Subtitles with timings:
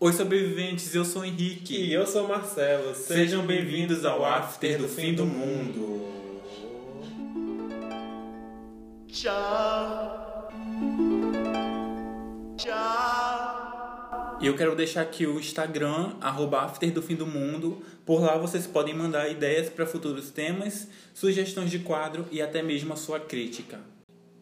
[0.00, 1.74] Oi, sobreviventes, eu sou o Henrique.
[1.74, 2.94] E eu sou o Marcelo.
[2.94, 6.06] Sejam bem-vindos ao After do Fim do Mundo.
[9.08, 10.52] Tchau.
[12.56, 14.38] Tchau.
[14.40, 17.82] E eu quero deixar aqui o Instagram, arroba After do Fim do Mundo.
[18.06, 22.92] Por lá vocês podem mandar ideias para futuros temas, sugestões de quadro e até mesmo
[22.92, 23.80] a sua crítica.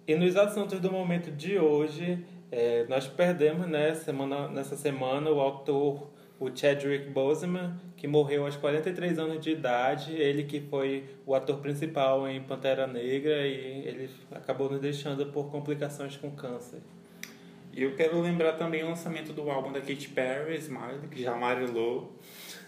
[0.07, 5.41] E nos assuntos do momento de hoje, é, nós perdemos né, semana, nessa semana o
[5.41, 10.13] autor, o Chadwick Boseman, que morreu aos 43 anos de idade.
[10.13, 15.51] Ele que foi o ator principal em Pantera Negra e ele acabou nos deixando por
[15.51, 16.81] complicações com câncer.
[17.73, 21.35] E eu quero lembrar também o lançamento do álbum da Katy Perry, Smile, que já
[21.35, 22.17] amarelou,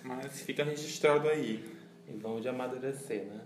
[0.02, 1.65] mas fica registrado aí.
[2.06, 3.40] E vamos de amadurecer, né?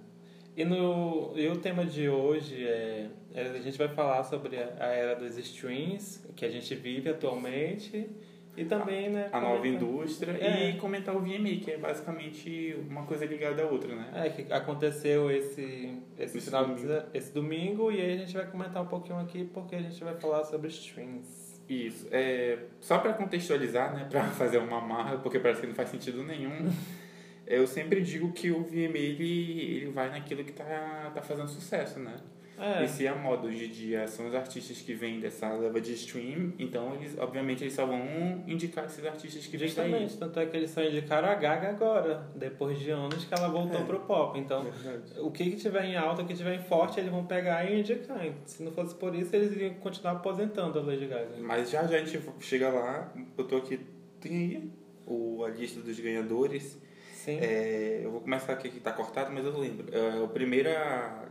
[0.57, 4.71] E, no, e o tema de hoje é, é a gente vai falar sobre a,
[4.81, 8.11] a era dos streams que a gente vive atualmente
[8.55, 9.31] e também, né?
[9.33, 10.69] A nova indústria É.
[10.71, 14.11] e comentar o VMA, que é basicamente uma coisa ligada à outra, né?
[14.15, 16.87] É, que aconteceu esse, esse, Esse final domingo.
[16.87, 20.05] de- esse domingo e aí a gente vai comentar um pouquinho aqui porque a gente
[20.05, 21.51] vai falar sobre streams.
[21.67, 22.07] Isso.
[22.11, 26.23] É, só para contextualizar, né, para fazer uma marra, porque parece que não faz sentido
[26.23, 26.71] nenhum.
[27.47, 31.99] eu sempre digo que o VMA ele, ele vai naquilo que tá, tá fazendo sucesso,
[31.99, 32.17] né?
[32.59, 35.81] É, E se a moda hoje em dia são os artistas que vêm dessa leva
[35.81, 39.91] de stream, então eles, obviamente, eles só vão indicar esses artistas que vêm daí.
[39.91, 43.49] justamente, tanto é que eles só indicaram a Gaga agora, depois de anos que ela
[43.49, 43.85] voltou É.
[43.85, 44.39] pro pop.
[44.39, 45.19] Então, Verdade.
[45.19, 47.81] o que, que tiver em alta, o que tiver em forte, eles vão pegar e
[47.81, 48.21] indicar.
[48.45, 51.31] Se não fosse por isso, eles iam continuar aposentando a Lady Gaga.
[51.41, 53.81] Mas já já a gente chega lá, eu tô aqui,
[54.21, 54.71] tem aí
[55.05, 56.81] o, a lista dos ganhadores.
[57.25, 57.39] Sim.
[57.41, 59.87] É, eu vou começar aqui que tá cortado, mas eu lembro.
[59.97, 61.29] É, o primeiro é,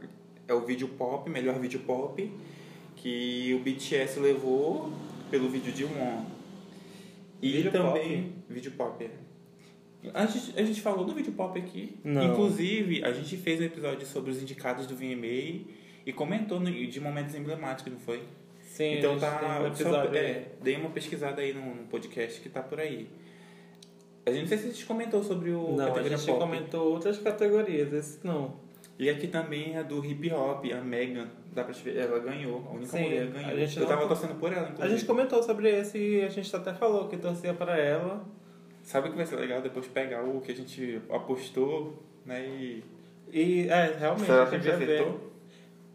[0.47, 2.31] é o vídeo pop, melhor vídeo pop,
[2.95, 4.93] que o BTS levou
[5.29, 6.25] pelo vídeo de One.
[7.41, 8.33] E Vídeo também.
[8.49, 9.09] Vídeo pop, é.
[10.13, 11.97] A gente, a gente falou do vídeo pop aqui.
[12.03, 12.31] Não.
[12.31, 15.65] Inclusive, a gente fez um episódio sobre os indicados do VMA
[16.05, 18.23] e comentou no- de momentos emblemáticos, não foi?
[18.61, 19.37] Sim, então tá.
[19.39, 20.25] tem um só- episódio aí.
[20.25, 23.07] é, dei uma pesquisada aí no, no podcast que tá por aí.
[24.25, 26.39] A gente não sei se a gente comentou sobre o Não, a categoria gente pop.
[26.39, 28.53] comentou outras categorias, esse não.
[28.99, 32.63] E aqui também é do hip hop, a Megan, dá pra te ver, ela ganhou,
[32.69, 33.51] a única Sim, mulher a ganhou.
[33.59, 34.95] Eu não- tava torcendo por ela, A inclusive.
[34.97, 38.23] gente comentou sobre esse e a gente até falou que torcia pra ela.
[38.83, 42.45] Sabe o que vai ser legal depois pegar o que a gente apostou, né?
[42.45, 42.83] E.
[43.31, 45.05] E é, realmente, Será a que a gente vai ver.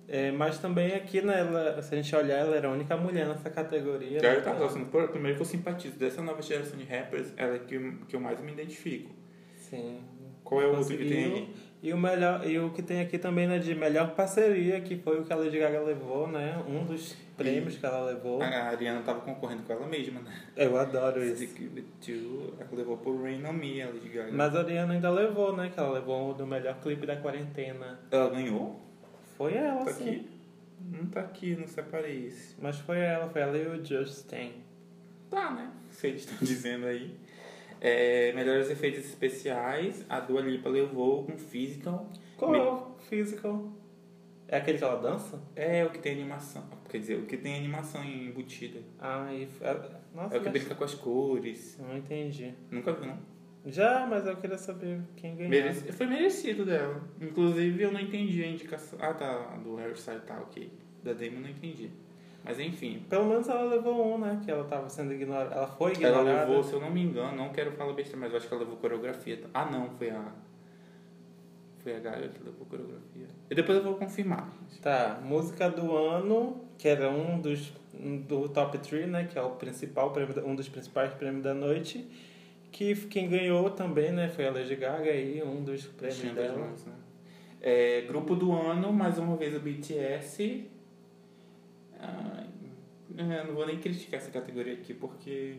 [0.09, 3.27] É, mas também aqui, né, ela, se a gente olhar, ela era a única mulher
[3.27, 4.21] nessa categoria.
[4.21, 4.37] Já né?
[4.37, 5.09] eu tava torcendo por ela.
[5.09, 8.21] Primeiro que eu simpatizo dessa nova geração de rappers, ela é que, eu- que eu
[8.21, 9.11] mais me identifico.
[9.56, 10.00] Sim.
[10.44, 11.55] Qual é o outro que tem aí?
[11.83, 15.21] E o, melhor, e o que tem aqui também, né, de melhor parceria, que foi
[15.21, 16.62] o que a Lady Gaga levou, né?
[16.69, 18.41] Um dos prêmios que ela levou.
[18.43, 20.33] A Ariana tava concorrendo com ela mesma, né?
[20.56, 21.55] Eu adoro isso.
[22.59, 24.33] Ela levou por Rain on Me, a Lady Gaga.
[24.33, 25.71] Mas a Ariana ainda levou, né?
[25.73, 28.00] Que ela levou do melhor clipe da quarentena.
[28.11, 28.86] Ela ganhou?
[29.37, 30.09] Foi ela, Tá sim.
[30.11, 30.29] aqui?
[30.91, 32.55] Não tá aqui, não separei esse.
[32.61, 34.53] Mas foi ela, foi ela e o Justin.
[35.31, 35.73] Tá, né?
[35.91, 37.17] Se eles estão dizendo aí.
[37.81, 42.11] É, melhores efeitos especiais, a Dua Lipa levou com Physical.
[42.37, 43.71] Qual Me- é o Physical?
[44.49, 45.43] É aquele que ela dança?
[45.57, 46.65] É o que tem animação.
[46.89, 48.81] Quer dizer, o que tem animação embutida.
[48.99, 49.49] Ah, e...
[49.61, 51.77] é- Nossa, É o que mas- brinca com as cores.
[51.79, 52.55] Não entendi.
[52.71, 53.19] Nunca vi, não.
[53.66, 55.50] Já, mas eu queria saber quem ganhou.
[55.50, 57.00] Mereci- Foi merecido dela.
[57.21, 58.99] Inclusive, eu não entendi a indicação.
[59.03, 59.56] Ah, tá.
[59.62, 60.71] Do hairstyle tá, ok.
[61.03, 61.91] Da eu não entendi.
[62.44, 63.05] Mas enfim.
[63.10, 64.41] Pelo menos ela levou um, né?
[64.44, 65.53] Que ela tava sendo ignorada.
[65.55, 66.47] Ela foi Ela ignorada.
[66.47, 68.62] levou, se eu não me engano, não quero falar besteira, mas eu acho que ela
[68.62, 69.41] levou coreografia.
[69.53, 70.32] Ah, não, foi a.
[71.78, 73.26] Foi a Gaga que levou coreografia.
[73.50, 74.49] E depois eu vou confirmar.
[74.82, 79.25] Tá, música do ano, que era um dos um do top 3, né?
[79.25, 82.09] Que é o principal prêmio, um dos principais prêmios da noite.
[82.72, 84.28] Que quem ganhou também, né?
[84.28, 86.56] Foi a Lady Gaga aí, um dos prêmios das dela.
[86.59, 86.93] né?
[87.62, 90.69] É, grupo do ano, mais uma vez o BTS.
[91.99, 92.47] Ai,
[93.16, 95.56] é, não vou nem criticar essa categoria aqui porque.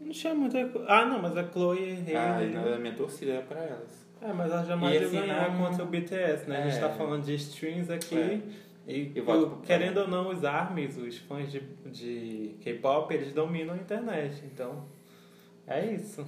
[0.00, 2.56] Não tinha muita Ah, não, mas a Chloe e Ah, Hailey.
[2.74, 4.06] a minha torcida é pra elas.
[4.22, 6.62] É, mas ela jamais E ia assim, ganhar não- contra o BTS, né?
[6.62, 6.80] A gente É.
[6.80, 8.16] tá falando de streams aqui.
[8.16, 8.40] É.
[8.90, 13.74] E, voto o- querendo ou não, os ARMYs, os fãs de, de K-pop, eles dominam
[13.74, 14.42] a internet.
[14.46, 14.84] Então,
[15.68, 16.26] é isso.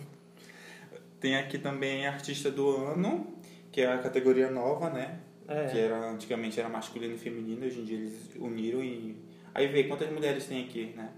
[1.18, 3.34] Tem aqui também artista do ano,
[3.70, 5.20] que é a categoria nova, né?
[5.46, 5.66] É.
[5.66, 9.16] Que era, antigamente era masculino e feminino, hoje em dia eles uniram e.
[9.52, 11.10] Aí vê quantas mulheres tem aqui, né?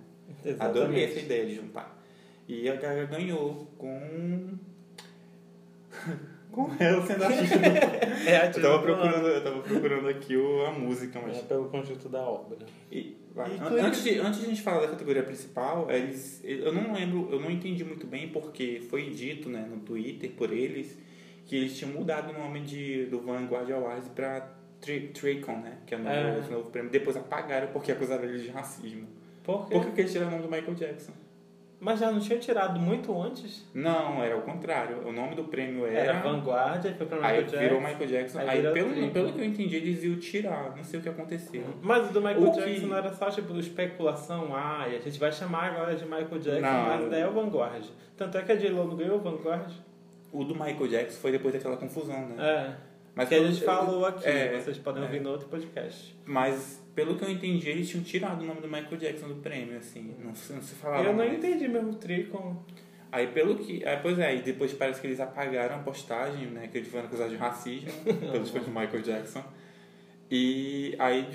[0.59, 2.03] Adorei essa ideia de juntar.
[2.49, 4.59] E a Gaga ganhou com.
[6.51, 7.65] com ela sendo artista do
[8.29, 11.39] É eu tava, procurando, eu tava procurando aqui o, a música, mas.
[11.39, 12.59] É pelo conjunto da obra.
[12.91, 13.59] E Vai.
[13.59, 17.41] Antes, de, antes de a gente falar da categoria principal, eles, eu não lembro, eu
[17.41, 20.99] não entendi muito bem porque foi dito né, no Twitter por eles
[21.47, 25.79] que eles tinham mudado o nome de, do Vanguard Awards para Traycon, né?
[25.87, 26.51] Que é o novo, É.
[26.51, 26.91] novo prêmio.
[26.91, 29.07] Depois apagaram porque acusaram eles de racismo.
[29.43, 29.75] Por quê?
[29.75, 31.13] Por que eles tiraram o nome do Michael Jackson?
[31.85, 33.69] Mas já não tinha tirado muito antes?
[33.75, 34.99] Não, era o contrário.
[35.05, 36.21] O nome do prêmio Era, era.
[36.21, 37.59] Vanguard, aí foi pra aí Michael Jackson.
[37.59, 38.39] virou Michael Jackson.
[38.39, 40.77] aí Aí, pelo, pelo que eu entendi, eles iam tirar.
[40.77, 41.65] Não sei o que aconteceu.
[41.83, 45.19] Mas o do Michael O que- Jackson não era só tipo especulação, ah, a gente
[45.19, 46.87] vai chamar agora de Michael Jackson, Não.
[46.87, 47.85] mas daí é o Vanguard.
[48.17, 49.73] Tanto é que a J-Lo não ganhou o Vanguard.
[50.33, 52.37] O do Michael Jackson foi depois daquela confusão, né?
[52.39, 52.75] É.
[53.15, 55.07] Mas que a gente falou aqui, é, vocês podem é.
[55.07, 56.17] ouvir no outro podcast.
[56.25, 59.79] Mas, pelo que eu entendi, eles tinham tirado o nome do Michael Jackson do prêmio,
[59.79, 60.15] assim.
[60.23, 61.39] Não, se- não se falava eu não mais.
[61.39, 62.63] entendi mesmo o Tricon.
[63.11, 63.85] Aí, pelo que...
[63.85, 66.69] Aí, pois é, e depois parece que eles apagaram a postagem, né?
[66.69, 67.91] Que eles foram acusados de racismo
[68.33, 69.45] pelos fãs de Michael Jackson.
[70.31, 71.29] E aí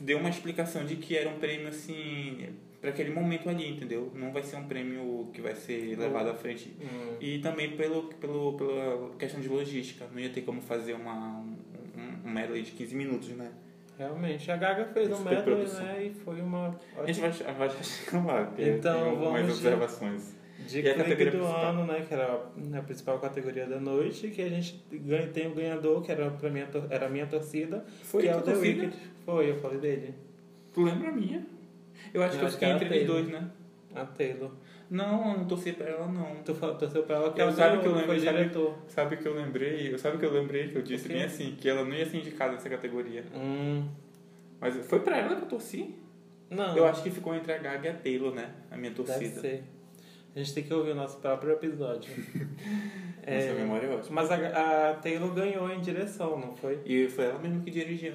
[0.00, 2.48] deu uma explicação de que era um prêmio, assim...
[2.80, 4.10] Pra aquele momento ali, entendeu?
[4.12, 6.74] Não vai ser um prêmio que vai ser levado à frente.
[6.80, 7.16] Hum.
[7.20, 10.04] E também pelo, pelo, pela questão de logística.
[10.12, 11.56] Não ia ter como fazer uma, um,
[12.24, 13.52] um medley de 15 minutos, né?
[13.98, 15.84] Realmente, a Gaga fez um medley, Superprodução.
[15.84, 16.04] né?
[16.06, 18.52] E foi uma A gente vai, vai chegar lá.
[18.58, 20.34] Então, vamos mais observações.
[20.66, 21.64] de E clipe do principal?
[21.66, 22.04] ano, né?
[22.08, 22.40] Que era
[22.78, 26.50] a principal categoria da noite, que a gente ganha, tem o ganhador, que era, pra
[26.50, 28.54] minha, era a minha torcida, Foi que é o The?
[28.54, 28.92] Wicked.
[29.24, 30.14] Foi, eu falei dele.
[30.72, 31.46] Tu lembra a minha?
[32.14, 33.06] Eu acho Eu que eu fiquei entre Taylor.
[33.06, 33.50] dois, né?
[33.94, 34.50] A Taylor.
[34.92, 36.36] Não, eu não torci pra ela, não.
[36.44, 38.20] Tu torceu pra ela que Eu ela sabe que eu sabe?
[38.20, 38.74] diretor.
[38.86, 39.96] Sabe o que eu lembrei?
[39.96, 41.56] Sabe o que eu lembrei que eu disse bem assim?
[41.58, 43.24] Que ela não ia ser indicada nessa categoria.
[43.34, 43.88] Hum,
[44.60, 45.94] Mas foi pra ela que eu torci?
[46.50, 48.50] não, Eu acho que ficou entre a Gaga e a Taylor, né?
[48.70, 49.40] A minha deve torcida.
[49.40, 49.64] ser.
[50.36, 52.10] A gente tem que ouvir o nosso próprio episódio.
[53.26, 54.22] Nossa memória é ótima.
[54.22, 56.80] Mas a, a Taylor ganhou em direção, não foi?
[56.84, 58.14] E foi ela mesmo que dirigiu.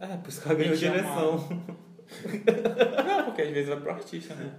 [0.00, 1.62] É, por isso que ela ganhou direção.
[3.06, 4.52] Não, porque às vezes vai pro artista, né?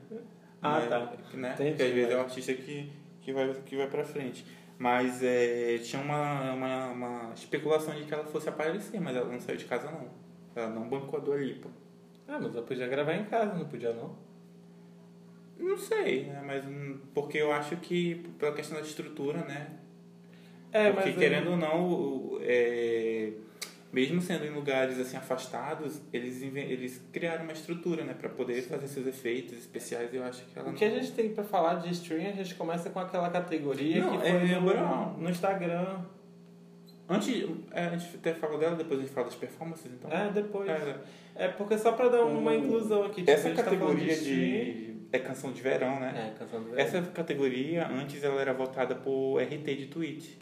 [0.62, 1.14] Ah, Mas, tá.
[1.34, 1.54] Né?
[1.54, 2.14] Entendi, porque às vezes né?
[2.14, 2.92] é o artista que,
[3.22, 4.46] que, vai, que vai pra frente.
[4.78, 9.40] Mas é, tinha uma, uma, uma especulação de que ela fosse aparecer, mas ela não
[9.40, 10.08] saiu de casa não.
[10.56, 11.70] Ela não bancou a Dua Lipa.
[12.28, 14.16] Ah, mas ela podia gravar em casa, não podia não?
[15.58, 16.42] Não sei, né?
[16.46, 19.80] Mas hum, porque eu acho que pela questão da estrutura, né?
[20.72, 23.34] É, porque mas querendo ou não, é,
[23.92, 28.14] mesmo sendo em lugares assim afastados, eles, eles criaram uma estrutura, né?
[28.14, 30.14] Pra poder fazer seus efeitos especiais.
[30.14, 30.78] Eu acho que ela O não...
[30.78, 34.20] que a gente tem pra falar de stream, a gente começa com aquela categoria Não,
[34.20, 36.02] que é, foi agora- no, no Instagram.
[37.12, 40.12] Antes, é, a gente até falou dela, depois a gente fala das performances, então.
[40.12, 40.70] É, depois.
[40.70, 40.98] É,
[41.36, 43.22] É porque só pra dar uma O- inclusão aqui.
[43.22, 44.36] tipo, essa tá categoria stream.
[44.36, 44.90] de.
[45.12, 46.32] É canção de verão, né?
[46.36, 50.38] É, canção do Essa categoria, antes ela era votada por RT de tweet.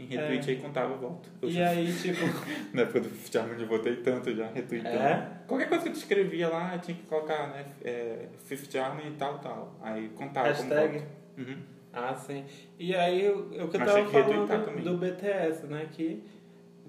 [0.00, 0.54] Em retweet É.
[0.54, 1.28] aí contava voto.
[1.42, 2.18] Eu E já- aí, tipo,
[2.74, 4.96] Na época do Fifth Harmony eu votei tanto já, retweetando.
[4.96, 5.30] É?
[5.46, 7.64] Qualquer coisa que tu escrevia lá, tinha que colocar, né?
[7.84, 9.76] É, Fifth Harmony e tal, tal.
[9.82, 10.98] Aí contava como hashtag.
[10.98, 11.10] voto.
[11.38, 11.56] Uhum.
[11.92, 12.44] Ah, sim.
[12.78, 14.84] E aí, o o que eu Mas tava que falando também.
[14.84, 15.88] do BTS, né?
[15.90, 16.22] Que,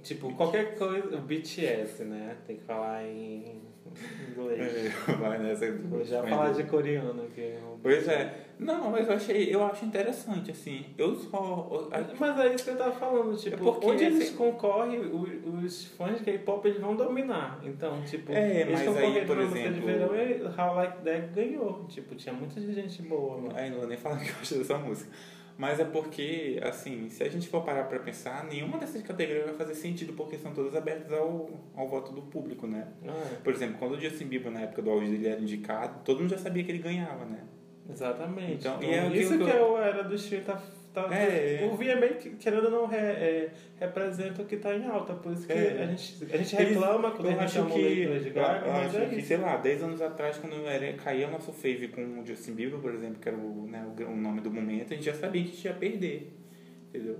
[0.04, 1.18] tipo, qualquer coisa...
[1.18, 2.38] O BTS, né?
[2.46, 3.62] Tem que falar em
[4.30, 4.94] inglês.
[5.08, 5.72] É, vai nessa.
[5.72, 7.54] Vou já falar de coreano aqui.
[7.82, 8.48] Pois é.
[8.60, 10.86] Não, mas eu achei, eu acho interessante, assim.
[10.98, 11.90] Eu só.
[12.20, 15.64] Mas é isso que eu tava falando, tipo, É porque onde eles esse- concorrem, o-
[15.66, 17.60] os fãs de K-pop eles vão dominar.
[17.64, 21.28] Então, tipo, É, eles mas aí, por música de exemplo- verão e How Like That
[21.34, 21.86] ganhou.
[21.90, 23.50] Tipo, tinha muita gente boa, né?
[23.56, 25.10] Aí não vou nem falar que eu gosto dessa música.
[25.62, 29.54] Mas é porque, assim, se a gente for parar pra pensar, nenhuma dessas categorias vai
[29.54, 32.88] fazer sentido porque são todas abertas ao, ao voto do público, né?
[33.08, 36.20] Ah, Por exemplo, quando o Justin Bieber, na época do auge dele, era indicado, todo
[36.20, 37.44] mundo já sabia que ele ganhava, né?
[37.88, 38.54] exatamente.
[38.54, 40.60] Então, Então, é isso que que, eu- é era do stream tá,
[40.94, 41.68] tá É.
[41.72, 45.14] o VMA, que- querendo ou não, re- é, representa o que tá em alta.
[45.14, 45.84] Por isso que É.
[45.84, 48.06] a, gente, a gente Eles- reclama quando eu a gente acho chama o que, Lady
[48.08, 49.28] Lady Gaga, eu mas acho é que, isso.
[49.28, 52.80] sei lá, 10 anos atrás, quando era, caía o nosso fave com o Justin Bieber,
[52.80, 55.42] por exemplo, que era o, né, o, o nome do momento, a gente já sabia
[55.44, 56.34] que a gente ia perder,
[56.90, 57.18] entendeu?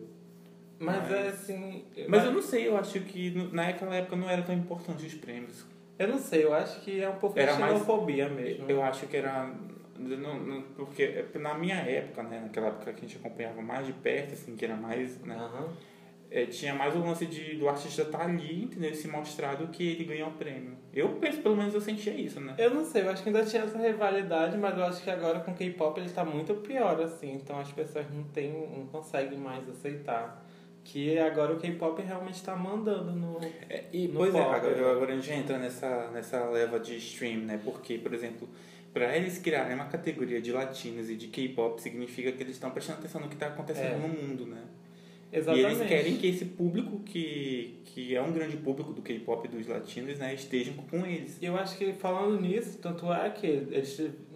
[0.80, 1.86] Mas, mas- é assim...
[2.08, 5.64] Mas eu não sei, eu acho que naquela época não era tão importante os prêmios.
[6.00, 8.68] Eu não sei, eu acho que é um pouco Era de mais- xenofobia mesmo.
[8.68, 9.54] Eu acho que era.
[10.02, 13.94] Não, não, porque na minha época, né, naquela época que a gente acompanhava mais de
[13.94, 15.20] perto, assim, que era mais.
[15.22, 15.70] Né, Aham.
[16.30, 18.94] é, tinha mais o lance de, do artista estar ali, entendeu?
[18.94, 20.78] Se mostrar do que ele ganhar o prêmio.
[20.94, 22.56] Eu penso, pelo menos eu sentia isso, né?
[22.58, 25.40] Eu não sei, eu acho que ainda tinha essa rivalidade, mas eu acho que agora
[25.42, 27.34] com K-pop ele tá muito pior, assim.
[27.34, 30.46] Então as pessoas não, tem, não conseguem mais aceitar.
[30.84, 33.38] Que agora o K-pop realmente tá mandando no.
[33.70, 34.92] É, e, No pois é, pop, agora, né?
[34.92, 37.60] agora a gente entra nessa, nessa leva de stream, né?
[37.64, 38.50] Porque, por exemplo,
[38.94, 43.00] para eles criarem uma categoria de latinos e de K-pop, significa que eles estão prestando
[43.00, 43.98] atenção no que está acontecendo É.
[43.98, 44.62] no mundo, né?
[45.34, 45.64] Exatamente.
[45.66, 49.66] E eles querem que esse público, que, que é um grande público do K-pop dos
[49.66, 51.38] latinos, né, estejam com eles.
[51.42, 53.66] Eu acho que falando nisso, tanto é que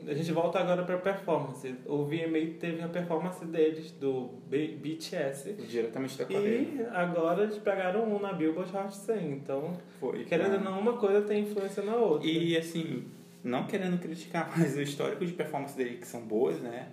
[0.07, 1.75] a gente volta agora pra performance.
[1.85, 5.51] O VMA teve a performance deles, do BTS.
[5.67, 6.59] Diretamente da Coreia.
[6.62, 9.31] E agora eles pegaram um na Billboard Hot 100.
[9.33, 10.24] Então, Foi.
[10.24, 12.25] querendo ou pra- não, uma coisa tem influência na outra.
[12.25, 13.03] E assim,
[13.45, 16.89] não querendo criticar, mas o histórico de performance dele, que são boas, né?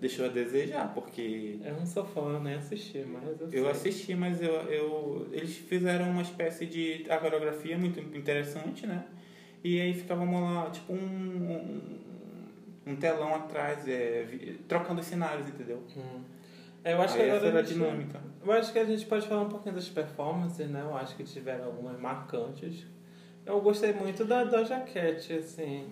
[0.00, 4.40] Deixou a desejar, porque Eu não sou fã, nem assisti, mas eu, eu assisti, mas
[4.40, 9.04] eu, eu, eles fizeram uma espécie de a coreografia muito interessante, né?
[9.62, 11.98] E aí ficávamos lá, tipo, um, um,
[12.92, 14.26] um telão atrás, é,
[14.68, 15.82] trocando os cenários, entendeu?
[15.96, 16.20] Hum.
[16.84, 18.20] Eu acho Aí que agora era a a gente- dinâmica.
[18.44, 20.82] Eu acho que a gente pode falar um pouquinho das performances, né?
[20.82, 22.86] Eu acho que tiveram algumas marcantes.
[23.46, 25.86] Eu gostei muito da, da jaquete, assim.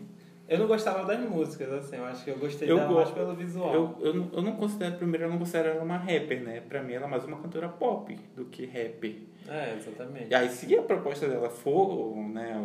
[0.49, 1.97] Eu não gostava das músicas, assim.
[1.97, 3.73] Eu acho que eu gostei Eu dela go- mais pelo visual.
[3.75, 6.63] Eu, eu, não- eu não considero, primeiro, eu não considero ela uma rapper, né?
[6.69, 9.17] Pra mim, ela é mais uma cantora pop do que rapper.
[9.49, 10.27] É, exatamente.
[10.31, 12.57] E aí, se a proposta dela for, né,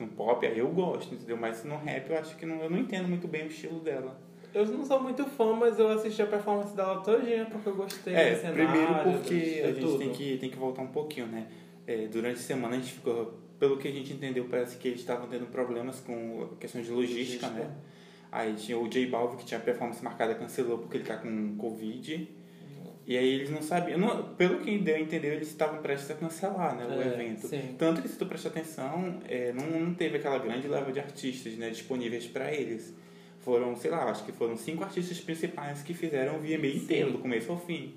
[0.00, 1.36] um pop, aí eu gosto, entendeu?
[1.36, 4.16] Mas no rap, eu acho que não, eu não entendo muito bem o estilo dela.
[4.54, 8.14] Eu não sou muito fã, mas eu assisti a performance dela todinha porque eu gostei
[8.14, 9.98] É, do cenário, primeiro porque a gente tudo.
[9.98, 11.46] tem que, tem que voltar um pouquinho, né?
[11.86, 13.32] É, durante a semana a gente ficou,
[13.62, 16.90] pelo que a gente entendeu, parece que eles estavam tendo problemas com a questão de
[16.90, 17.68] logística, Logística.
[17.68, 17.76] né?
[18.32, 21.56] Aí tinha o J Balvin que tinha a performance marcada, cancelou porque ele tá com
[21.56, 22.28] Covid.
[23.06, 26.14] E aí eles não sabiam, não- pelo que deu a entender, eles estavam prestes a
[26.14, 27.46] cancelar né, o É, evento.
[27.46, 27.76] sim.
[27.78, 31.52] Tanto que se tu prestar atenção, é, não, não teve aquela grande leva de artistas
[31.56, 32.92] né, disponíveis para eles.
[33.42, 37.18] Foram, sei lá, acho que foram cinco artistas principais que fizeram o VMA inteiro, do
[37.18, 37.94] começo ao fim.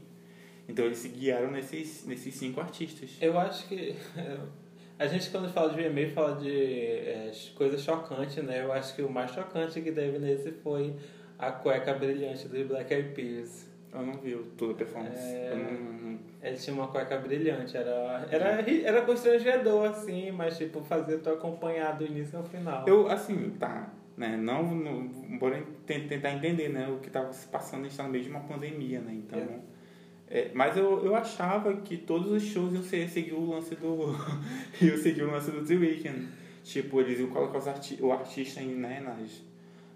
[0.69, 3.12] Então eles se guiaram nesses, nesses cinco artistas.
[3.19, 3.95] Eu acho que.
[4.97, 8.61] A gente, quando fala de VMA, fala de é, coisa chocante, né?
[8.63, 10.93] Eu acho que o mais chocante que teve nesse foi
[11.37, 13.69] a cueca brilhante do Black Eyed Peas.
[13.93, 15.17] Eu não vi toda a performance.
[15.17, 15.49] É.
[15.51, 21.17] Eu não- Ele tinha uma cueca brilhante, era, era, era constrangedor, assim, mas tipo, fazia
[21.17, 22.85] tu acompanhar do início ao final.
[22.87, 25.07] Eu, assim, tá, né, não, não
[25.39, 28.23] bora ten- tentar entender, né, o que estava se passando, a gente tá no meio
[28.23, 29.39] de uma pandemia, né, então...
[29.39, 29.59] é,
[30.54, 34.15] mas eu, eu achava que todos os shows iam ser, seguir o lance do...
[34.82, 36.27] iam seguir o lance do The Weeknd.
[36.63, 39.42] Tipo, eles iam colocar os arti o artista em, né, nas,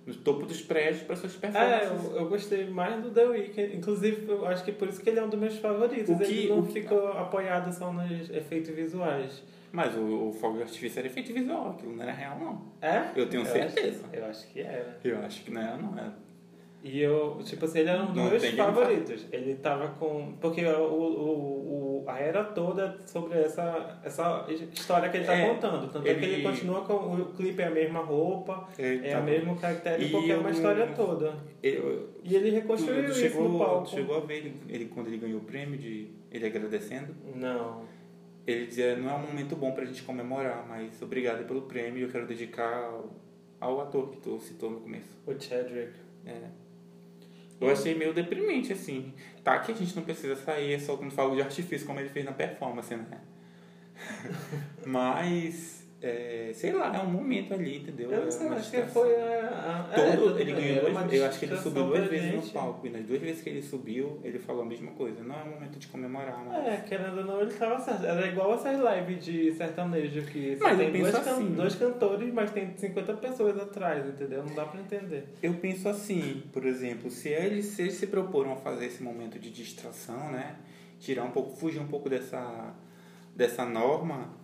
[0.06, 2.06] no topo dos prédios para suas É, performances.
[2.12, 3.76] eu, eu gostei mais do The Weeknd.
[3.76, 6.10] Inclusive, eu acho que por isso que ele é um dos meus favoritos.
[6.16, 9.44] O que- ele não o que- ficou apoiado só nos efeitos visuais.
[9.72, 12.62] Mas o, o fogo de artifício era efeito visual, aquilo não era real, não.
[12.82, 13.12] É?
[13.16, 14.04] Eu tenho certeza.
[14.08, 15.00] Acho, eu acho que era.
[15.04, 16.14] Eu acho que não era, não era.
[16.82, 19.26] E eu, tipo assim, ele era um dos meus favoritos.
[19.34, 20.34] Ele tava com.
[20.40, 25.50] Porque o, o, o, a era toda sobre essa, essa história que ele tá É,
[25.54, 25.92] contando.
[25.92, 26.94] Tanto é que ele- ele continua com.
[27.16, 30.38] O clipe é a mesma roupa, Ele é tá- a mesma característica, E porque é
[30.38, 31.34] uma eu- história toda.
[31.62, 33.84] Eu, E ele Tu, reconstruiu tu isso chegou, no palco.
[33.84, 37.14] tu chegou a ver ele, ele quando ele ganhou o prêmio, de ele agradecendo?
[37.36, 37.84] Não.
[38.48, 42.10] Ele dizia, não é um momento bom pra gente comemorar, mas obrigado pelo prêmio eu
[42.10, 43.10] quero dedicar ao,
[43.60, 45.10] ao ator que tu citou no começo.
[45.28, 45.92] O Chadwick.
[46.26, 46.38] É.
[47.60, 49.14] Eu achei meio deprimente, assim.
[49.44, 52.10] Tá que a gente não precisa sair é só quando falo de artifício, como ele
[52.10, 53.06] fez na performance, né?
[54.86, 58.10] mas, é, sei lá, é um momento ali, entendeu?
[58.10, 59.90] Eu não É sei, acho que foi a.
[59.90, 62.42] a Todo, é, ele bem, ganhou uma eu acho que ele subiu duas vezes no
[62.54, 62.88] palco.
[62.88, 65.22] E nas duas vezes que ele subiu, ele falou a mesma coisa.
[65.24, 66.68] Não é um momento de comemorar, mas.
[66.68, 68.06] É, querendo ou não, ele tava certo.
[68.06, 71.52] Era igual essas lives de sertanejo que Mas tem dois, can- assim.
[71.54, 74.44] dois cantores, mas tem 50 pessoas atrás, entendeu?
[74.46, 75.26] Não dá pra entender.
[75.44, 79.38] Eu penso assim, por exemplo, se eles, se eles se proporam a fazer esse momento
[79.38, 80.56] de distração, né?
[81.02, 82.74] Tirar um pouco, fugir um pouco dessa,
[83.36, 84.39] dessa norma,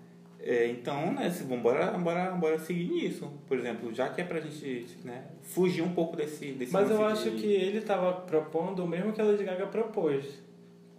[0.46, 3.30] é, então, né, se, bora, bora, bora seguir nisso.
[3.48, 7.04] Por exemplo, já que é pra gente né, fugir um pouco desse, desse Mas eu
[7.04, 10.25] acho de- que ele tava propondo o mesmo que a Lady Gaga propôs.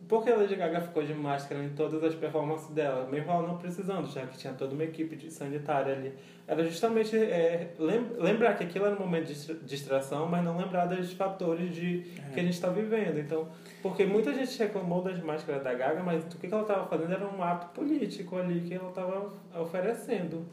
[0.08, 3.42] Por que a Lady Gaga ficou de máscara em todas as performances dela, mesmo ela
[3.46, 6.12] não precisando, já que tinha toda uma equipe de sanitária ali?
[6.46, 10.56] Era justamente é, lem- lembrar que aquilo era um momento de distra- distração, mas não
[10.56, 13.18] lembrar dos fatores de, que a gente está vivendo.
[13.18, 13.48] Então,
[13.82, 17.26] porque muita gente reclamou das máscaras da Gaga, mas o que ela estava fazendo era
[17.26, 20.46] um ato político ali que ela estava oferecendo.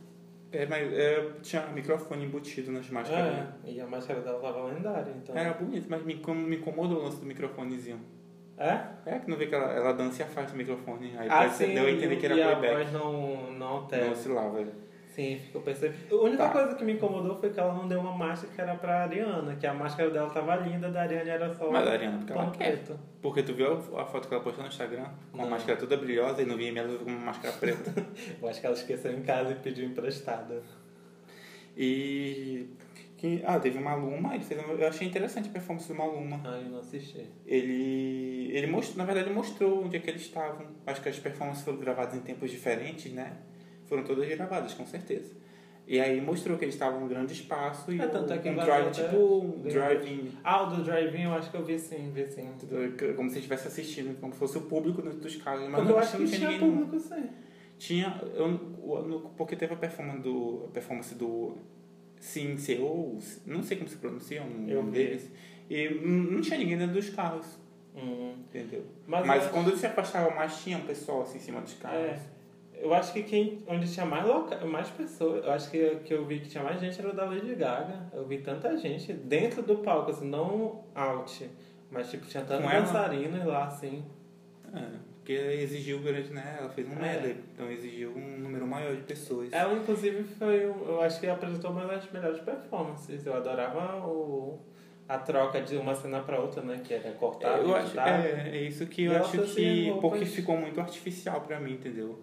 [0.52, 3.34] É, mas é, tinha microfone embutido nas máscaras.
[3.34, 3.54] né?
[3.66, 5.36] É, e a máscara dela estava lendária, então...
[5.36, 8.00] Era bonito, mas me, me incomoda o lance do microfonezinho.
[8.58, 8.80] É?
[9.06, 11.16] É que não vê que ela, ela dança e afasta o microfone.
[11.18, 12.74] Aí Ah, parece- sim, deu a entender que era e a playback.
[12.76, 14.06] voz não, não altera.
[14.06, 14.64] Não oscilava.
[15.16, 16.22] Sim, ficou perceptível.
[16.22, 16.50] A única Tá.
[16.50, 19.56] coisa que me incomodou foi que ela não deu uma máscara que era pra Ariana,
[19.56, 22.50] que a máscara dela tava linda, da Ariana era só Mas a Ariana, porque ela
[22.52, 22.72] quer.
[22.78, 23.00] preto.
[23.22, 25.06] Porque tu viu a a foto que ela postou no Instagram?
[25.32, 25.50] Com a Não.
[25.52, 27.94] máscara toda brilhosa e no VML com uma máscara preta.
[28.42, 30.62] Eu acho que ela esqueceu em casa e pediu emprestada.
[31.78, 32.68] e.
[33.24, 36.42] Que, ah, teve o Maluma, ele fez uma- eu achei interessante a performance do Maluma.
[36.44, 37.26] Ah, eu não assisti.
[37.46, 40.66] Ele, ele mostrou, na verdade, mostrou onde é que eles estavam.
[40.86, 43.32] Acho que as performances foram gravadas em tempos diferentes, né?
[43.86, 45.32] Foram todas gravadas, com certeza.
[45.88, 48.56] E aí mostrou que eles estavam num grande espaço e É, tanto é que um
[48.56, 52.30] drive, tipo um drive-in, Ah, o do drive-in eu acho que eu vi sim, vi
[52.30, 52.50] sim.
[53.16, 55.70] como se estivesse assistindo, como se fosse o público dos carros.
[55.70, 57.30] Mas não, eu acho que não tinha ninguém público sim.
[57.78, 61.58] Tinha, eu, no- porque teve a performance do, a performance do
[62.24, 65.30] Sim CEO, não sei como se pronuncia o Eu deles,
[65.70, 67.60] e não tinha ninguém dentro dos carros,
[67.94, 68.36] Hum.
[68.48, 68.86] entendeu?
[69.06, 72.00] Mas, Mas, quando se afastava mais, tinha um pessoal assim em cima dos carros.
[72.00, 72.20] É.
[72.76, 76.26] Eu acho que quem, onde tinha mais, loca, mais pessoas, eu acho que, que eu
[76.26, 78.08] vi que tinha mais gente era o da Lady Gaga.
[78.14, 81.50] Eu vi tanta gente dentro do palco, assim, não out.
[81.92, 84.04] Mas, tipo, tinha tantos dançarinos lá, assim.
[84.74, 84.80] É,
[85.24, 86.58] porque exigiu grande, né?
[86.60, 87.14] Ela fez um É.
[87.14, 89.54] medley, então exigiu um número maior de pessoas.
[89.54, 93.26] Ela, inclusive, foi, eu acho que apresentou uma das melhores performances.
[93.26, 94.60] Eu adorava o,
[95.08, 96.82] a troca de uma cena pra outra, né?
[96.84, 99.90] Que era cortar, eu acho, é, é isso que eu acho que.
[99.92, 102.20] roupas- Porque ficou muito artificial pra mim, entendeu?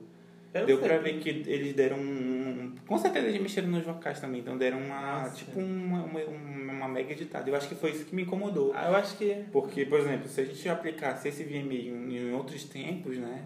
[0.52, 0.88] Eu Deu sei.
[0.88, 2.74] pra ver que eles deram um.
[2.86, 5.24] Com certeza eles mexeram nos vocais também, então deram uma.
[5.26, 7.48] Ah, tipo uma, uma, uma mega editada.
[7.48, 8.72] Eu acho que foi isso que me incomodou.
[8.74, 9.44] Ah, eu acho que...
[9.52, 13.44] Porque, por exemplo, se a gente aplicasse esse VMA em, em outros tempos, né?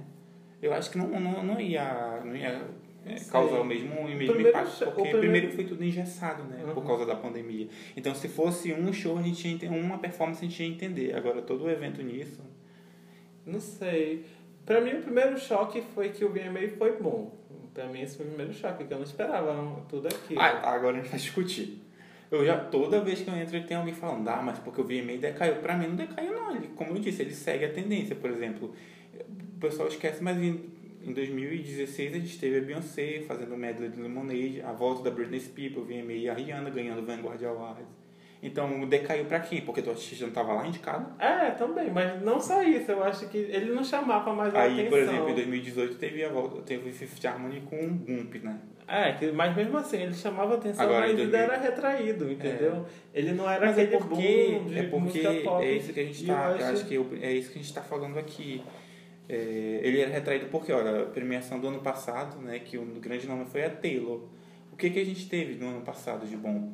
[0.63, 2.63] Eu acho que não, não, não ia, não ia
[3.05, 4.79] é, causar o mesmo, o mesmo primeiro impacto.
[4.87, 6.63] Porque primeiro- primeiro foi tudo engessado, né?
[6.73, 6.87] Por Uhum.
[6.87, 7.69] causa da pandemia.
[7.95, 11.15] Então, se fosse um show, a gente ia uma performance, a gente ia entender.
[11.15, 12.41] Agora, todo o evento nisso.
[13.45, 14.25] Não sei.
[14.65, 17.33] Pra mim, o primeiro choque foi que o VMA foi bom.
[17.75, 20.41] Pra mim, esse foi o primeiro choque, que eu não esperava tudo aquilo.
[20.41, 21.83] Ah, agora a gente vai discutir.
[22.31, 25.19] Eu já, toda vez que eu entro, tem alguém falando, ah, mas porque o VMA
[25.19, 25.57] decaiu.
[25.57, 26.57] Pra mim, não decaiu, não.
[26.57, 28.17] Ele, como eu disse, ele segue a tendência.
[28.17, 28.75] Por exemplo,
[29.57, 30.71] o pessoal esquece, mas em,
[31.03, 35.11] em 2016 a gente teve a Beyoncé fazendo o medley de Lemonade, a volta da
[35.11, 38.04] Britney Spears, o VMA e a Rihanna ganhando Vanguard Awards.
[38.47, 39.63] Então, decaiu pra quem?
[39.63, 41.19] Porque o artista não tava lá indicado?
[41.19, 42.91] É, também, mas não só isso.
[42.93, 44.91] Eu acho que ele não chamava mais a Aí, atenção.
[44.91, 48.59] por exemplo, em 2018 teve a volta, teve o Fifth Harmony com um Bump, né?
[48.87, 51.39] É, que, mas mesmo assim, ele chamava atenção, Agora, mas 2000.
[51.41, 52.85] era retraído, entendeu?
[53.15, 55.65] Ele não era Mas é aquele porque, boom de é porque pop.
[55.65, 57.81] é isso que a gente tá, acho- acho que é isso que a gente tá
[57.81, 58.63] falando aqui.
[59.27, 63.27] É, ele era retraído porque, olha, a premiação do ano passado, né, que o grande
[63.27, 64.21] nome foi a Taylor.
[64.71, 66.71] O que que a gente teve no ano passado de bom?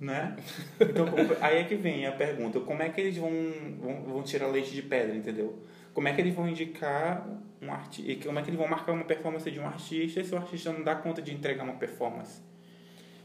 [0.00, 0.34] Né?
[0.80, 1.06] Então,
[1.42, 3.30] aí é que vem a pergunta, como é que eles vão,
[3.78, 5.58] vão, vão tirar leite de pedra, entendeu?
[5.92, 7.28] Como é que eles vão indicar
[7.60, 10.38] um artista, como é que eles vão marcar uma performance de um artista se o
[10.38, 12.40] artista não dá conta de entregar uma performance?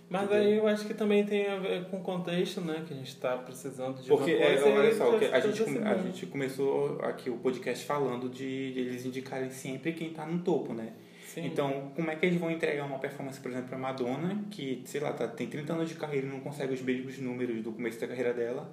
[0.09, 2.83] Mas aí eu acho que também tem a ver com o contexto, né?
[2.87, 5.79] Que a gente tá precisando de Porque, uma é, coisa olha e só, a, gente,
[5.79, 10.39] a gente começou aqui o podcast falando de, de eles indicarem sempre quem tá no
[10.39, 10.93] topo, né?
[11.25, 11.47] Sim.
[11.47, 15.01] Então, como é que eles vão entregar uma performance, por exemplo, pra Madonna, que, sei
[15.01, 17.99] lá, tá, tem 30 anos de carreira e não consegue os mesmos números do começo
[17.99, 18.71] da carreira dela,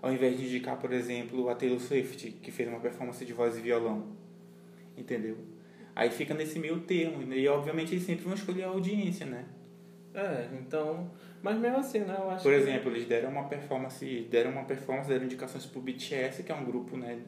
[0.00, 3.58] ao invés de indicar, por exemplo, a Taylor Swift, que fez uma performance de voz
[3.58, 4.16] e violão.
[4.96, 5.36] Entendeu?
[5.94, 7.36] Aí fica nesse meio termo, né?
[7.36, 9.44] e obviamente eles sempre vão escolher a audiência, né?
[10.14, 11.10] É, então.
[11.42, 12.16] Mas mesmo assim, né?
[12.18, 15.80] Eu acho Por que- exemplo, eles deram uma performance, deram uma performance, deram indicações pro
[15.80, 17.18] BTS, que é um grupo, né,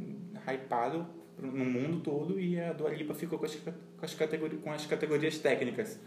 [0.48, 1.06] hypado
[1.46, 3.70] no mundo todo, e a Dua Lipa ficou com as, com
[4.04, 5.98] as, categori, com as categorias técnicas.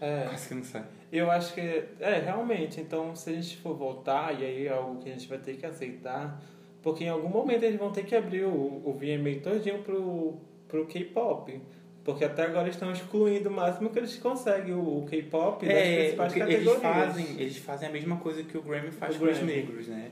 [0.00, 0.24] É.
[0.28, 0.84] Quase que não sai.
[1.12, 1.60] Eu acho que.
[2.00, 2.80] É, realmente.
[2.80, 5.56] Então, se a gente for voltar, e aí é algo que a gente vai ter
[5.56, 6.42] que aceitar,
[6.82, 8.50] porque em algum momento eles vão ter que abrir o,
[8.84, 10.34] o VMA todinho pro,
[10.66, 11.60] pro K-pop.
[12.04, 15.96] Porque até agora estão excluindo o máximo que eles conseguem o, o K-pop das É,
[16.02, 16.82] principais porque eles categorias.
[17.06, 19.52] fazem, eles fazem a mesma coisa que o Grammy faz O com os Grammy.
[19.54, 20.10] negros, né?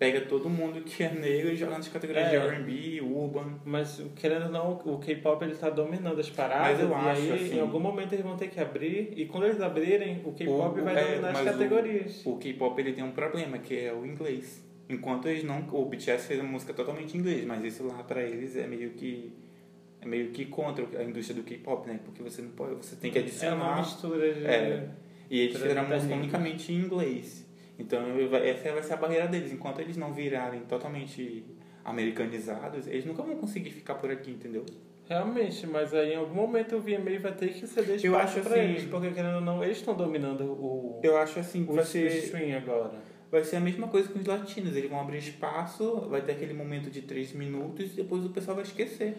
[0.00, 2.38] Pega todo mundo que é negro e joga nas categorias de É.
[2.38, 3.60] R&B, Urban.
[3.66, 6.78] Mas, querendo ou não, o K-pop ele tá dominando as paradas.
[6.78, 9.12] Mas eu e acho, aí, assim- em algum momento, eles vão ter que abrir.
[9.14, 12.22] E quando eles abrirem, o K-pop vai é, dominar as mas o- categorias.
[12.24, 14.64] O K-pop ele tem um problema, que é o inglês.
[14.88, 15.68] Enquanto eles não.
[15.70, 18.90] O BTS fez uma música totalmente em inglês, mas isso lá pra eles é meio
[18.92, 19.30] que.
[20.00, 22.00] É meio que contra a indústria do K-pop, né?
[22.02, 22.74] Porque você não pode.
[22.76, 23.76] Você tem que É uma adicionar.
[23.80, 24.46] mistura de.
[24.46, 24.88] É.
[25.28, 27.46] E eles fizeram a música unicamente em inglês.
[27.80, 28.00] Então
[28.44, 29.52] essa vai ser a barreira deles.
[29.52, 31.44] Enquanto eles não virarem totalmente
[31.84, 34.64] americanizados, eles nunca vão conseguir ficar por aqui, entendeu?
[35.08, 38.40] Realmente, mas aí em algum momento o VMA vai ter que ceder espaço Eu acho
[38.42, 41.72] pra assim- eles, porque querendo ou não, eles estão dominando o, Eu acho assim que
[41.72, 42.92] vai ser, agora.
[43.28, 44.76] vai ser a mesma coisa com os latinos.
[44.76, 48.54] Eles vão abrir espaço, vai ter aquele momento de três minutos e depois o pessoal
[48.54, 49.16] vai esquecer.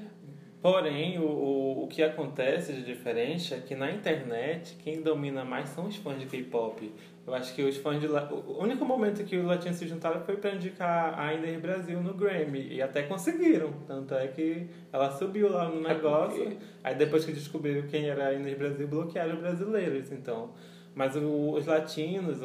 [0.61, 5.69] Porém, o, o, o que acontece de diferente é que na internet, quem domina mais
[5.69, 6.89] são os fãs de K-pop.
[7.25, 8.07] Eu acho que os fãs de...
[8.07, 12.01] la- O único momento que os latinos se juntaram foi pra indicar a Inês Brasil
[12.01, 12.67] no Grammy.
[12.73, 13.71] E até conseguiram.
[13.87, 16.39] Tanto é que ela subiu lá no É negócio.
[16.43, 20.11] porque- Aí depois que descobriram quem era a Inês Brasil, bloquearam os brasileiros.
[20.11, 20.49] Então,
[20.93, 22.39] Mas o- os latinos,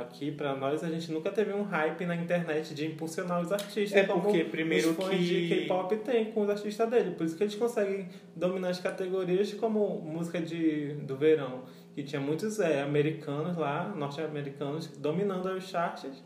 [0.00, 3.92] aqui pra nós, a gente nunca teve um hype na internet de impulsionar os artistas.
[4.02, 7.12] É como porque primeiro os fãs que- de K-pop tem com os artistas dele.
[7.12, 11.62] Por isso que eles conseguem dominar as categorias como música de, do verão.
[11.96, 16.22] Que tinha muitos é, americanos lá, norte-americanos, dominando os charts.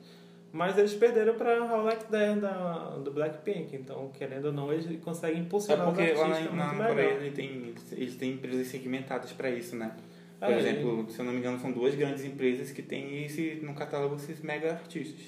[0.52, 3.76] Mas eles perderam pra How Like That da, do Blackpink.
[3.76, 6.72] Então, querendo ou não, eles conseguem É impulsionar porque os lá artistas na, muito na
[6.72, 6.88] melhor.
[6.88, 9.94] Coreia ele tem, eles têm empresas segmentadas para isso, né?
[10.40, 13.60] Por É, exemplo, se eu não me engano, são duas grandes empresas que têm esse,
[13.62, 15.20] no catálogo esses mega artistas.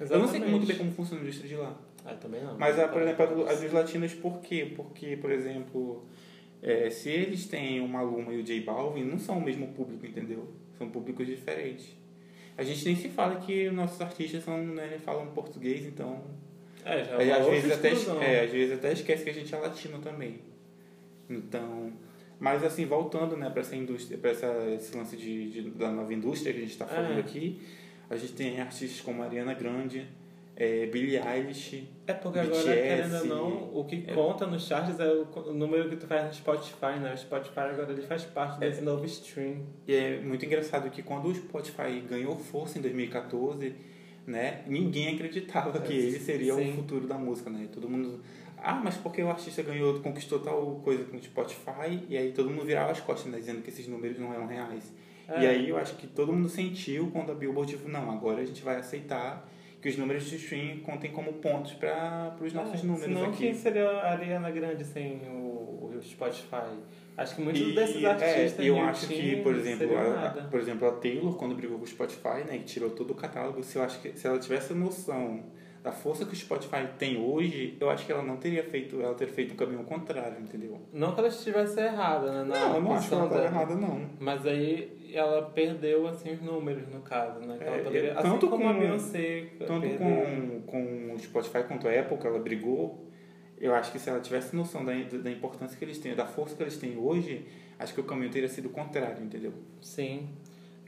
[0.00, 0.50] Eu não sei Exatamente.
[0.50, 1.76] muito bem como funciona a indústria de lá.
[2.02, 2.56] Ah, também não.
[2.56, 4.72] Mas, a, por exemplo, a as dos latinos, por quê?
[4.74, 6.06] Porque, por exemplo,
[6.66, 10.04] é, se eles têm o Maluma e o J Balvin, não são o mesmo público,
[10.04, 10.46] entendeu?
[10.76, 11.96] São públicos diferentes.
[12.58, 16.22] A gente nem se fala que os nossos artistas são, né, falam português, então...
[16.84, 17.88] É, já é uma às, vezes até,
[18.24, 20.40] é, às vezes até esquece que a gente é latino também.
[21.30, 21.92] Então...
[22.38, 24.30] Mas, assim, voltando né, para essa indústria, para
[24.74, 27.20] esse lance de, de- da nova indústria que a gente está falando É.
[27.20, 27.58] aqui,
[28.10, 30.06] a gente tem artistas como Ariana Grande,
[30.58, 34.14] é, Billie Eilish, É porque agora, BTS, querendo ou não, o que é.
[34.14, 37.12] conta nos charts é o, número que tu faz no Spotify, né?
[37.12, 38.68] O Spotify agora ele faz parte É.
[38.68, 39.66] desse novo stream.
[39.86, 43.74] E é muito engraçado que quando o Spotify ganhou força em 2014,
[44.26, 46.70] né, ninguém acreditava que ele seria Sim.
[46.70, 47.68] o futuro da música, né?
[47.70, 48.22] Todo mundo,
[48.56, 52.48] ah, mas porque o artista ganhou, conquistou tal coisa com o Spotify, e aí todo
[52.48, 54.90] mundo virava as costas, né, dizendo que esses números não eram reais.
[55.28, 55.42] É.
[55.42, 58.62] E aí eu acho que todo mundo sentiu quando a Billboard não, agora a gente
[58.62, 59.46] vai aceitar
[59.80, 63.38] que os números de stream contem como pontos para os nossos É, números senão aqui.
[63.38, 66.78] quem seria a Ariana Grande sem o, o Spotify?
[67.16, 70.30] Acho que muitos E, desses é, artistas eu new acho que, por exemplo, a, a-
[70.48, 73.62] por exemplo, a Taylor, quando brigou com o Spotify, né, que tirou todo o catálogo,
[73.62, 75.42] se eu acho que se ela tivesse noção
[75.86, 79.14] da força que o Spotify tem hoje, eu acho que ela não teria feito, ela
[79.14, 80.80] teria feito um caminho contrário, entendeu?
[80.92, 82.42] Não que ela estivesse errada, né?
[82.42, 84.04] Na não, eu não acho que ela estava errada, não.
[84.18, 87.56] Mas aí ela perdeu assim os números no caso, né?
[87.60, 89.98] É, poderia, é, assim tanto como a com- Beyoncé Tanto perdeu.
[89.98, 93.06] com, com o Spotify quanto a Apple, que ela brigou,
[93.56, 96.56] eu acho que se ela tivesse noção da, da importância que eles têm, da força
[96.56, 97.46] que eles têm hoje,
[97.78, 99.52] acho que o caminho teria sido o contrário, entendeu?
[99.80, 100.30] Sim.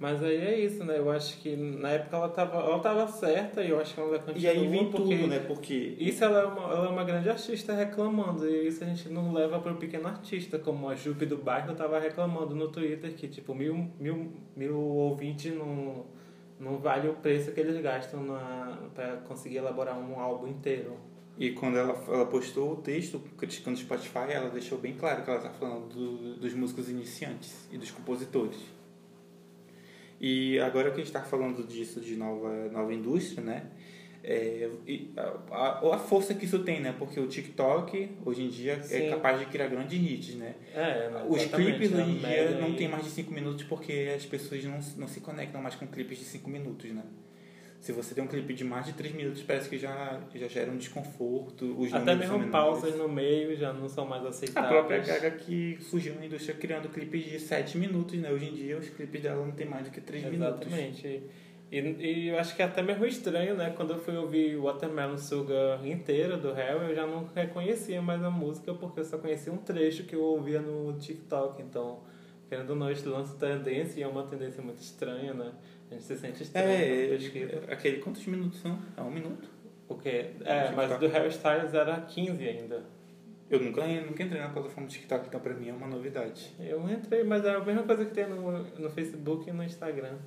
[0.01, 0.97] Mas aí é isso, né?
[0.97, 4.19] Eu acho que na época ela tava, ela tava certa e eu acho que ela
[4.21, 5.41] continua E aí vem porque tudo, né?
[5.41, 9.09] Porque Isso ela é, uma, ela é uma grande artista reclamando, e isso a gente
[9.09, 13.13] não leva para o pequeno artista, como a Jupe do bairro tava reclamando no Twitter
[13.15, 16.07] que tipo mil, mil, mil ouvintes não,
[16.61, 20.93] não vale o preço que eles gastam na, para conseguir elaborar um álbum inteiro.
[21.37, 25.31] E quando ela, ela postou o texto criticando o Spotify, ela deixou bem claro que
[25.31, 28.59] ela está falando do- dos músicos iniciantes e dos compositores.
[30.21, 33.67] E agora que a gente está falando disso de nova, nova indústria, né?
[34.23, 35.23] É, e a,
[35.55, 36.95] a, a força que isso tem, né?
[36.99, 38.97] Porque o TikTok, hoje em dia, Sim.
[39.07, 40.55] é capaz de criar grandes hits, né?
[40.75, 44.27] É, Os clipes hoje em dia não e- tem mais de 5 minutos porque as
[44.27, 47.05] pessoas não, não se conectam mais com clipes de 5 minutos, né?
[47.81, 50.71] Se você tem um clipe de mais de 3 minutos, parece que já, já gera
[50.71, 51.77] um desconforto.
[51.79, 54.73] Os Até mesmo pausas no meio já não são mais A aceitáveis.
[54.73, 58.33] própria Gaga que surgiu na indústria criando clipes de 7 minutos, né?
[58.33, 60.67] Hoje em dia os clipes dela não tem mais do que 3 minutos.
[60.67, 61.23] Exatamente.
[61.71, 63.73] E, e eu acho que é até mesmo estranho, né?
[63.77, 68.31] Quando eu fui ouvir Watermelon Sugar inteira do Hell, eu já não reconhecia mais a
[68.31, 71.61] música porque eu só conhecia um trecho que eu ouvia no TikTok.
[71.63, 72.01] Então,
[72.49, 75.53] querendo ou não, esse lance tendência e é uma tendência muito estranha, né?
[75.91, 77.63] A gente se sente estranho É, quando pesquisa.
[77.73, 78.79] aquele quantos minutos são?
[78.97, 79.49] É um minuto?
[79.89, 80.31] O quê?
[80.45, 81.01] É, mas TikTok.
[81.01, 82.83] do Harry Styles era 15 ainda.
[83.51, 86.55] Eu nunca, nunca entrei na plataforma do TikTok, então pra mim é uma novidade.
[86.61, 90.19] Eu entrei, mas é a mesma coisa que tem no, no Facebook e no Instagram.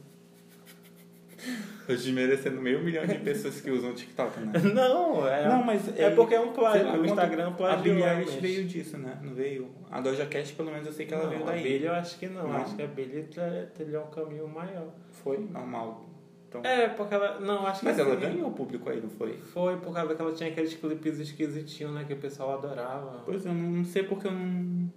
[1.87, 4.53] Eu desmerecendo meio milhão de pessoas que usam o TikTok, né?
[4.73, 6.85] Não, é, Não, mas é porque é um plágio.
[6.87, 7.83] lá, O Instagram A plagiou.
[7.83, 8.41] Billie Eilish realmente.
[8.41, 9.19] veio disso, né?
[9.21, 9.69] Não veio?
[9.89, 11.63] A Doja Cat, pelo menos eu sei que ela não, veio a daí.
[11.63, 12.47] Billie eu acho que não.
[12.47, 12.57] Não?
[12.57, 13.27] Acho que a Billie
[13.73, 14.93] trilhou um caminho maior.
[15.23, 16.05] Foi normal.
[16.47, 16.61] Então...
[16.63, 17.39] É, porque ela.
[17.39, 18.19] Não, acho que Mas ela sim.
[18.21, 19.37] ganhou o público aí, não foi?
[19.37, 22.03] Foi por causa que ela tinha aqueles clipes esquisitinhos, né?
[22.05, 23.21] Que o pessoal adorava.
[23.25, 24.91] Pois eu não sei porque eu não.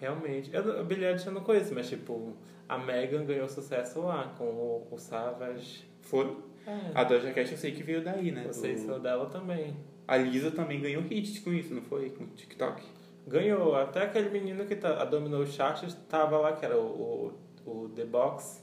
[0.00, 0.50] Realmente.
[0.52, 2.34] Eu, a Billie Eilish eu não conheço, mas tipo,
[2.68, 5.84] a Megan ganhou sucesso lá com o, o Savage.
[6.02, 6.36] Foi.
[6.66, 6.92] É.
[6.94, 8.44] A Doja Cat eu sei que veio daí, né?
[8.46, 9.76] Vocês Do- são dela também.
[10.06, 12.10] A Lisa também ganhou hits com isso, não foi?
[12.10, 12.82] Com o TikTok.
[13.26, 13.74] Ganhou.
[13.74, 17.32] Até aquele menino que tá, dominou o chat estava lá, que era o,
[17.66, 18.62] o, o The Box,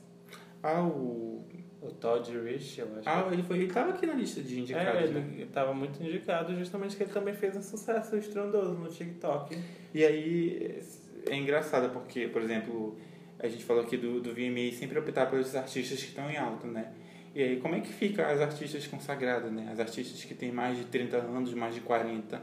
[0.62, 1.44] Ah, o.
[1.82, 3.10] o Todd Rich, eu acho.
[3.10, 3.58] Ah, ele foi.
[3.58, 5.30] Ele tava aqui na lista de indicados, é, né?
[5.34, 9.58] ele estava muito indicado justamente que ele também fez um sucesso estrondoso no TikTok.
[9.94, 10.80] E aí
[11.28, 12.98] é engraçado porque, por exemplo,
[13.42, 16.68] a gente falou aqui do, do VMA sempre optar pelos artistas que estão em alta,
[16.68, 16.92] né?
[17.34, 19.70] E aí como é que fica as artistas consagradas, né?
[19.72, 22.42] As artistas que têm mais de 30 anos, mais de 40.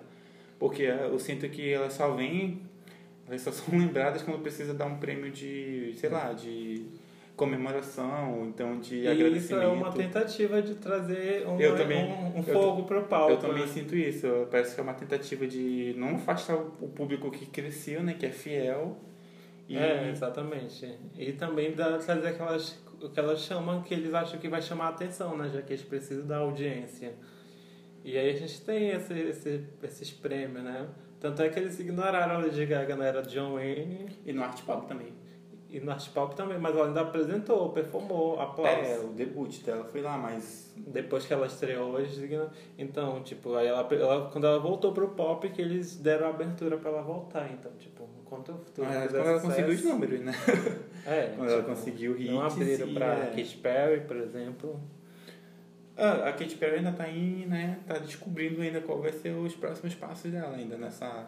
[0.58, 2.62] Porque eh, eu sinto que elas só vêm,
[3.26, 6.86] elas só são lembradas quando precisa dar um prêmio de, sei lá, de
[7.36, 9.62] comemoração, então de E isso agradecimento.
[9.62, 13.32] é uma tentativa de trazer uma- Eu também- um, um fogo pro palco.
[13.32, 13.68] Eu também né?
[13.72, 14.26] sinto isso.
[14.50, 18.14] Parece que é uma tentativa de não afastar o o público que cresceu, né?
[18.18, 18.96] Que é fiel.
[19.68, 20.98] E É, exatamente.
[21.16, 24.86] E também dá, trazer aquelas, o que elas chamam, que eles acham que vai chamar
[24.86, 25.50] a atenção, né?
[25.52, 27.14] Já que eles precisam da audiência.
[28.02, 30.88] E aí a gente tem esse, esse, esses prêmios, né?
[31.20, 34.62] Tanto é que eles ignoraram a Lady Gaga na era John Wayne e no art
[34.62, 35.12] pop também.
[35.68, 38.88] e no Art Pop também, mas ela ainda apresentou, performou, aplausos.
[38.88, 42.18] É, o debut dela foi lá, mas Depois que ela estreou, eles.
[42.78, 46.78] Então, tipo, aí ela, ela, quando ela voltou pro pop, que eles deram a abertura
[46.78, 47.50] pra ela voltar.
[47.52, 50.32] Então, tipo, enquanto o futuro mas quando ela conseguiu os sucesso- números, né?
[51.06, 53.26] É, Quando ela tipo, conseguiu hits Não abriram pra é.
[53.30, 54.80] Katy Perry, por exemplo.
[55.96, 57.78] Ah, a Katy Perry ainda tá aí, né?
[57.86, 61.26] Tá descobrindo ainda qual vai ser os próximos passos dela ainda nessa.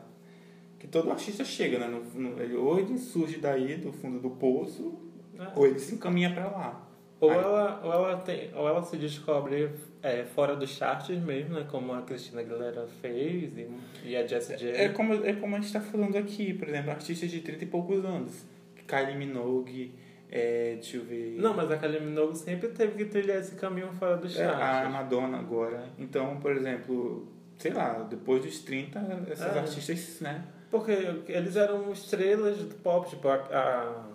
[0.78, 1.86] Que todo artista chega, né?
[1.88, 4.98] No, no- ele- ou ele surge daí, do fundo do poço,
[5.34, 5.50] né?
[5.56, 6.86] ou ele se encaminha pra lá.
[7.20, 9.68] Ou Aí- ela, ou, ela tem, ou ela se descobre
[10.02, 11.66] é, fora dos charts mesmo, né?
[11.70, 13.68] Como a Cristina Aguilera fez e,
[14.04, 14.70] e a Jessie J.
[14.70, 17.66] É como, é como a gente tá falando aqui, por exemplo, artistas de 30 e
[17.66, 18.44] poucos anos.
[18.86, 19.94] Kylie Minogue,
[20.30, 21.36] é, deixa eu ver.
[21.38, 24.86] Não, mas a Kylie Minogue sempre teve que trilhar esse caminho fora dos É, charts.
[24.86, 25.84] a Madonna agora.
[25.98, 28.98] Então, por exemplo, sei lá, depois dos 30,
[29.30, 29.58] esses É.
[29.58, 30.44] artistas, né?
[30.70, 30.92] Porque
[31.28, 34.09] eles eram estrelas do pop, tipo, a, a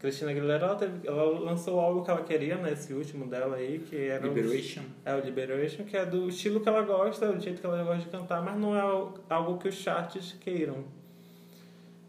[0.00, 3.80] Cristina Aguilera, ela, teve, ela lançou algo que ela queria, né, esse último dela aí,
[3.80, 4.82] que era o- Liberation.
[5.04, 8.04] é o Liberation, que é do estilo que ela gosta, do jeito que ela gosta
[8.04, 10.84] de cantar, mas não é al- algo que os charts queiram.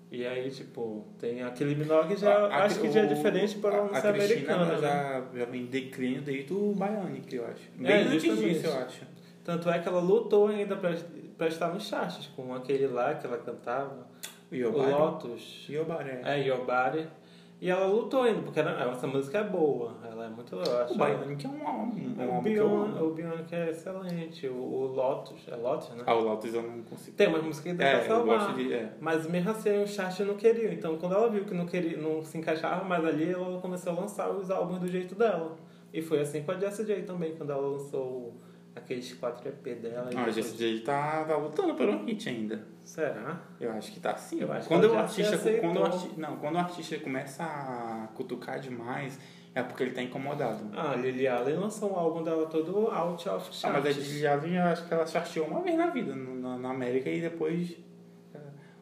[0.09, 3.85] E aí, tipo, tem aquele Minogue já, A- acho que já é o- diferente não
[3.85, 4.81] a ser Cristina, americana, ela né?
[5.33, 7.61] já, já vem em declínio desde o Bionic, eu acho.
[7.79, 8.53] É, Bem antes justamente.
[8.55, 9.01] disso, eu acho.
[9.43, 10.93] Tanto é que ela lutou ainda pra,
[11.37, 14.05] pra estar nos charts, com aquele lá que ela cantava,
[14.51, 14.91] O o Yobari.
[14.91, 15.65] Lotus.
[15.69, 16.09] Yobari.
[16.25, 17.07] É, Your Body.
[17.61, 19.93] E ela lutou ainda, porque era- essa música é boa.
[20.03, 20.55] Ela é muito.
[20.55, 22.15] Eu acho O Bionic é um álbum.
[22.17, 24.47] É um o Bion, o Bionic é excelente.
[24.47, 25.47] O, o Lotus.
[25.47, 26.03] É Lotus, né?
[26.07, 27.15] Ah, o Lotus eu não consigo.
[27.15, 28.55] Tem umas músicas que dá É, pra salvar.
[28.55, 28.73] de...
[28.73, 28.91] É.
[28.99, 30.73] Mas mesmo assim o chat não queria.
[30.73, 33.95] Então quando ela viu que não, queria, não se encaixava mais ali, ela começou a
[34.01, 35.55] lançar os álbuns do jeito dela.
[35.93, 38.33] E foi assim com a Jessie J também, quando ela lançou
[38.75, 40.07] aqueles 4 EP dela.
[40.07, 42.65] Ah, depois- Jessie J tá, tá lutando um hit ainda.
[42.83, 43.41] Será?
[43.59, 44.41] Eu acho que tá sim.
[44.41, 46.09] Eu acho que quando ela o artista, quando o arti...
[46.17, 49.19] não, quando o artista começa a cutucar demais,
[49.53, 50.63] é porque ele tá incomodado.
[50.73, 53.61] Ah, a Lily Allen lançou um álbum dela todo out of Ah, charts.
[53.63, 56.69] mas a Lily Allen, eu acho que ela charteou uma vez na vida na, na
[56.71, 57.75] América e depois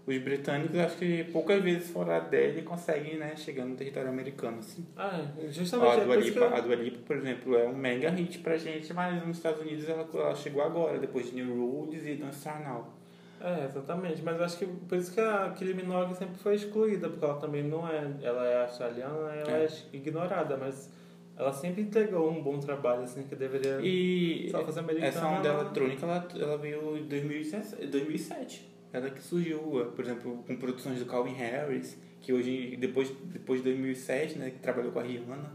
[0.10, 4.86] os britânicos, acho que poucas vezes fora dele conseguem, né, chegar no território americano, assim.
[4.98, 7.76] Ah, Ó, justamente a, é Dua Lipa, eu- a Dua Lipa, por exemplo, é um
[7.76, 11.56] mega hit pra gente, mas nos Estados Unidos ela, ela chegou agora, depois de New
[11.56, 12.93] Rules e Start Now.
[13.41, 14.22] É, exatamente.
[14.22, 17.38] Mas eu acho que por isso que a Kylie Minogue sempre foi excluída, porque ela
[17.39, 18.12] também não é.
[18.22, 19.69] Ela é australiana, ela é, É.
[19.93, 20.91] ignorada, mas
[21.38, 23.80] ela sempre entregou um bom trabalho, assim, que deveria.
[23.82, 28.67] E Só fazer americana, essa onda ela- eletrônica, ela, ela veio em 2017 2007.
[28.91, 29.60] Ela que surgiu,
[29.95, 34.60] por exemplo, com produções do Calvin Harris, que hoje, depois, depois de 2007, né, que
[34.60, 35.49] trabalhou com a Rihanna, né,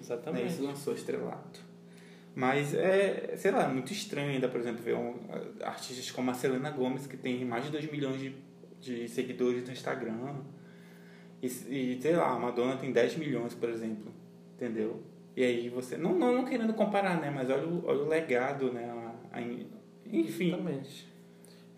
[0.00, 0.46] Exatamente.
[0.48, 1.60] isso lançou Estrelato.
[2.34, 5.14] Mas é, sei lá, muito estranho ainda, por exemplo, ver um,
[5.62, 8.34] artistas como a Selena Gomez, que tem mais de 2 milhões de,
[8.80, 10.36] de seguidores no Instagram.
[11.42, 14.10] E, e, sei lá, a Madonna tem 10 milhões, por exemplo.
[14.56, 15.02] Entendeu?
[15.36, 15.96] E aí você.
[15.96, 17.30] Não, não, não querendo comparar, né?
[17.30, 18.84] Mas olha o, olha o legado, né?
[19.32, 19.42] A- a-
[20.06, 20.48] enfim.
[20.48, 21.08] Exatamente.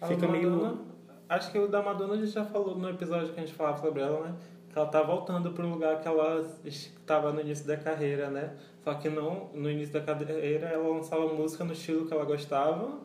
[0.00, 0.82] A Fica meio- Madonna,
[1.28, 3.78] Acho que o da Madonna a gente já falou no episódio que a gente falava
[3.78, 4.34] sobre ela, né?
[4.70, 8.54] Que ela tá voltando para o lugar que ela estava no início da carreira, né?
[8.82, 12.98] Só que não, no início da carreira ela lançava música no estilo que ela gostava.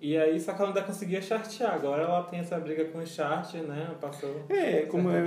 [0.00, 1.74] E aí, só que ela ainda conseguia chartear.
[1.74, 3.94] Agora ela tem essa briga com o chart, né?
[4.00, 4.46] Passou.
[4.48, 5.18] É, como é,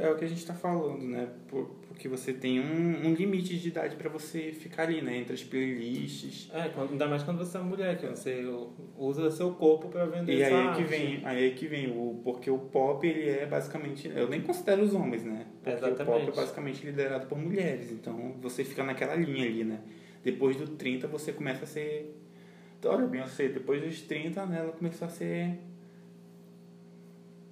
[0.00, 1.28] é, é o que a gente está falando, né?
[1.48, 5.16] Por- porque você tem um, um limite de idade para você ficar ali, né?
[5.16, 6.50] Entre as playlists.
[6.52, 8.44] É, ainda mais quando você é mulher, que você
[8.98, 10.82] usa seu corpo para vender E aí é que arte.
[10.82, 14.82] vem, aí é que vem o porque o pop ele é basicamente, eu nem considero
[14.82, 15.46] os homens, né?
[15.62, 16.28] Porque o pop Exatamente.
[16.28, 19.80] é basicamente liderado por mulheres, então você fica naquela linha ali, né?
[20.22, 22.12] Depois do 30 você começa a ser
[22.84, 25.58] Olha, Beyoncé, depois dos 30, né, ela começou a ser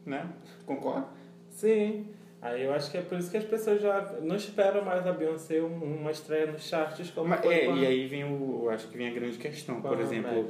[0.04, 0.28] né?
[0.66, 1.06] Concorda?
[1.48, 2.06] Sim.
[2.42, 5.12] Aí eu acho que é por isso que as pessoas já não esperam mais a
[5.12, 8.68] Beyoncé um- uma estreia nos charts como Mas, foi é, a- e aí vem o,
[8.68, 10.48] acho que vem a grande questão, por exemplo.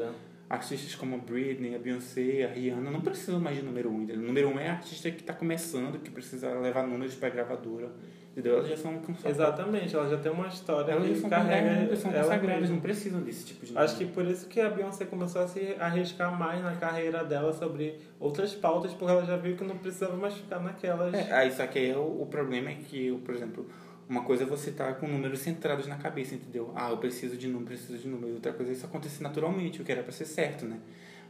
[0.52, 4.02] Artistas como a Britney, a Beyoncé, a Rihanna não precisam mais de número um.
[4.02, 4.22] entendeu?
[4.22, 7.90] Número um é artista que está começando, que precisa levar números para gravadora.
[8.32, 8.58] Entendeu?
[8.58, 9.30] Elas já são cansadas.
[9.30, 12.80] Exatamente, ela já tem uma história Elas que são, carrega é, elas são consagradas, não
[12.80, 14.22] precisam desse tipo de Acho que número.
[14.22, 18.54] por isso que a Beyoncé começou a se arriscar mais na carreira dela sobre outras
[18.54, 21.12] pautas, porque ela já viu que não precisava mais ficar naquelas.
[21.12, 23.66] É, aí só que aí o, o problema é que, por exemplo,
[24.12, 26.70] Uma coisa é você estar com números centrados na cabeça, entendeu?
[26.76, 28.34] Ah, eu preciso de número, preciso de número.
[28.34, 30.76] Outra coisa é isso acontecer naturalmente, o que era para ser certo, né?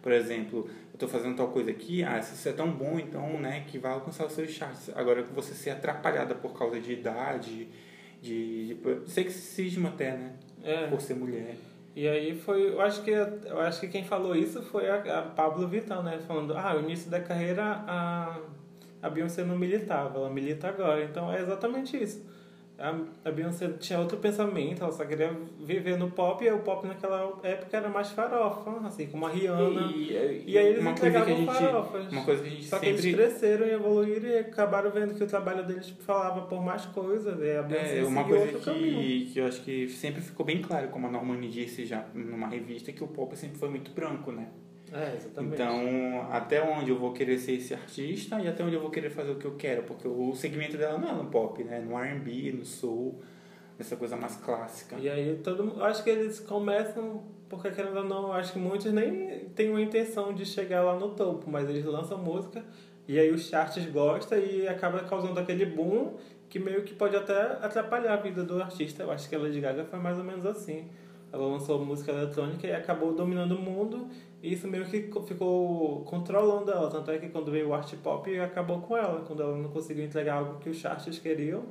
[0.03, 3.39] Por exemplo, eu estou fazendo tal coisa aqui, ah, se isso é tão bom, então,
[3.39, 4.91] né, que vai alcançar os seus charts.
[4.97, 7.69] Agora você ser atrapalhada por causa de idade,
[8.21, 10.33] de, de sexismo até, né?
[10.65, 10.89] É.
[10.89, 11.55] Por ser mulher.
[11.95, 15.23] E aí foi, eu acho que eu acho que quem falou isso foi a, a
[15.23, 16.19] Pablo Vitão, né?
[16.27, 18.41] Falando, ah, no início da carreira a,
[19.01, 21.05] a Beyoncé não militava, ela milita agora.
[21.05, 22.42] Então é exatamente isso.
[22.83, 25.31] A, a Beyoncé tinha outro pensamento, ela só queria
[25.65, 29.93] viver no pop, e o pop naquela época era mais farofa, assim, como a Rihanna.
[29.93, 32.13] E, E aí eles uma coisa que a entregavam gente, farofas.
[32.13, 35.15] uma coisa que a gente Só que sempre eles cresceram e evoluíram e acabaram vendo
[35.15, 37.39] que o trabalho deles falava por mais coisas.
[37.41, 38.99] E a Beyoncé É, uma coisa caminho.
[39.01, 42.49] que, que eu acho que sempre ficou bem claro, como a Normani disse já numa
[42.49, 44.49] revista, que o pop sempre foi muito branco, né?
[44.93, 45.55] É, exatamente.
[45.55, 49.11] Então, até onde eu vou querer ser esse artista e até onde eu vou querer
[49.11, 51.81] fazer o que eu quero, porque o segmento dela não é no pop, né?
[51.81, 53.21] No R&B, no soul,
[53.79, 54.97] essa coisa mais clássica.
[54.99, 59.47] E aí todo acho que eles começam, porque querendo ou não, acho que muitos nem
[59.55, 62.63] têm uma intenção de chegar lá no topo, mas eles lançam música
[63.09, 66.17] e aí os charts gostam e acaba causando aquele boom
[66.49, 69.03] que meio que pode até atrapalhar a vida do artista.
[69.03, 70.89] Eu acho que a Lady Gaga foi mais ou menos assim.
[71.33, 74.07] Ela lançou música eletrônica e acabou dominando o mundo
[74.43, 76.91] e isso meio que co- ficou controlando ela.
[76.91, 80.05] Tanto é que quando veio o art pop acabou com ela, quando ela não conseguiu
[80.05, 81.63] entregar algo que os charts queriam.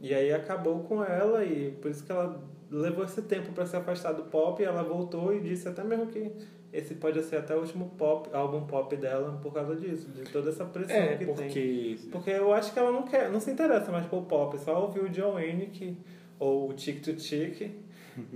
[0.00, 3.74] E aí acabou com ela e por isso que ela levou esse tempo para se
[3.76, 6.30] afastar do pop e ela voltou e disse até mesmo que
[6.72, 10.50] esse pode ser até o último pop, álbum pop dela por causa disso, de toda
[10.50, 11.34] essa pressão É, que tem.
[11.34, 14.82] porque Porque eu acho que ela não quer, não se interessa mais por pop, só
[14.82, 15.96] ouviu o Joanne que
[16.38, 17.72] ou o Chick to Chick,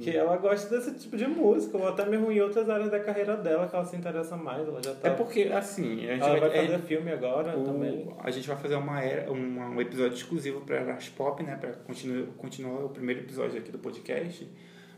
[0.01, 3.37] que ela gosta desse tipo de música, ou até mesmo em outras áreas da carreira
[3.37, 6.41] dela que ela se interessa mais, ela já tá é porque assim, a gente vai
[6.41, 8.09] vai, fazer é, filme agora o- também.
[8.19, 11.73] a gente vai fazer uma era, uma- um episódio exclusivo para Rush Pop, né, para
[11.73, 14.49] continuar continuar o primeiro episódio aqui do podcast.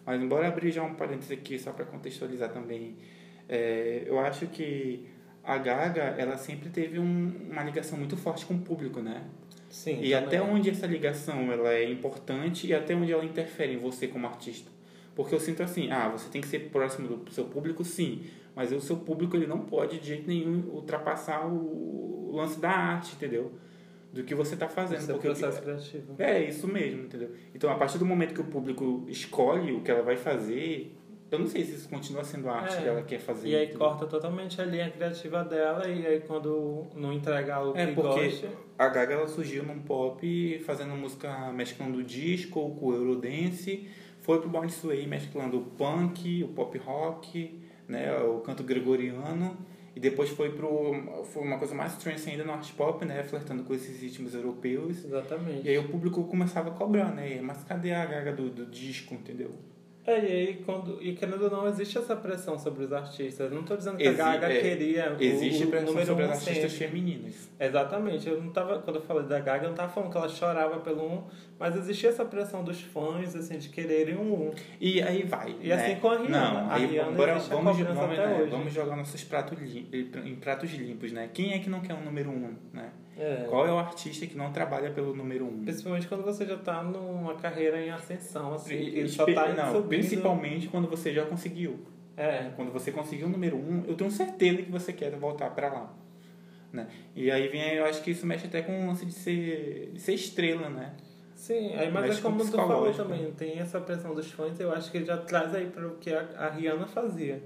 [0.06, 2.96] Mas embora abrir já um parênteses aqui só para contextualizar também,
[3.48, 5.06] é, eu acho que
[5.42, 9.22] a Gaga, ela sempre teve um- uma ligação muito forte com o público, né?
[9.70, 9.98] Sim.
[10.00, 14.06] E até onde essa ligação ela é importante e até onde ela interfere em você
[14.06, 14.70] como artista.
[15.14, 18.24] Porque eu sinto assim, ah, você tem que ser próximo do seu público, sim,
[18.54, 22.70] mas o seu público ele não pode de jeito nenhum ultrapassar o, o lance da
[22.70, 23.52] arte, entendeu?
[24.12, 24.98] Do que você está fazendo.
[24.98, 26.14] Esse é o porque o- processo criativo.
[26.18, 27.30] é isso mesmo, entendeu?
[27.54, 30.96] Então, a partir do momento que o público escolhe o que ela vai fazer,
[31.30, 32.82] eu não sei se isso continua sendo a arte É.
[32.82, 33.48] que ela quer fazer.
[33.48, 33.78] E aí entendeu?
[33.80, 38.24] corta totalmente a linha criativa dela e aí quando não entrega algo É, que porque
[38.28, 38.48] goste...
[38.78, 43.88] a Gaga ela surgiu num pop fazendo música mesclando disco com o Eurodance,
[44.24, 49.56] foi pro Born This Way mesclando o punk, o pop rock, né, o canto gregoriano,
[49.94, 53.62] e depois foi pro foi uma coisa mais trance ainda no art pop, né, flertando
[53.64, 55.04] com esses ritmos europeus.
[55.04, 55.66] Exatamente.
[55.66, 57.40] E aí o público começava a cobrar, né?
[57.42, 59.50] Mas cadê a Gaga do, do disco, entendeu?
[60.06, 63.50] É, e aí, quando, e querendo ou não, existe essa pressão sobre os artistas.
[63.50, 66.24] Não estou dizendo que Exi- a Gaga é, queria o, Existe o pressão número sobre
[66.24, 66.86] um as artistas sempre.
[66.88, 67.48] femininas.
[67.58, 68.28] Exatamente.
[68.28, 70.78] Eu não tava, quando eu falei da Gaga, eu não tava falando que ela chorava
[70.80, 71.22] pelo um,
[71.58, 74.54] mas existia essa pressão dos fãs, assim, de quererem um um.
[74.78, 75.56] E aí vai.
[75.60, 75.74] E né?
[75.74, 76.50] assim com a Rihanna.
[76.50, 78.50] Não, A aí Rihanna bora, vamos, vamos, né, hoje.
[78.50, 81.30] vamos jogar nossos pratos em pratos limpos, né?
[81.32, 82.90] Quem é que não quer um número um, né?
[83.16, 83.46] É.
[83.48, 85.62] Qual é o artista que não trabalha pelo número um?
[85.62, 89.48] Principalmente quando você já tá numa carreira em ascensão, assim, E- que só espe- tá
[89.52, 89.88] não, subindo.
[89.88, 91.78] principalmente quando você já conseguiu.
[92.16, 95.68] É, Quando você conseguiu o número um, eu tenho certeza que você quer voltar pra
[95.72, 95.92] lá.
[96.72, 96.86] Né?
[97.14, 100.00] E aí vem, eu acho que isso mexe até com o lance de ser, de
[100.00, 100.94] ser estrela, né?
[101.36, 104.58] Sim, aí, mas Mexe é com como tu falou também, tem essa pressão dos fãs,
[104.58, 107.42] eu acho que já traz aí para o que a, a Rihanna fazia.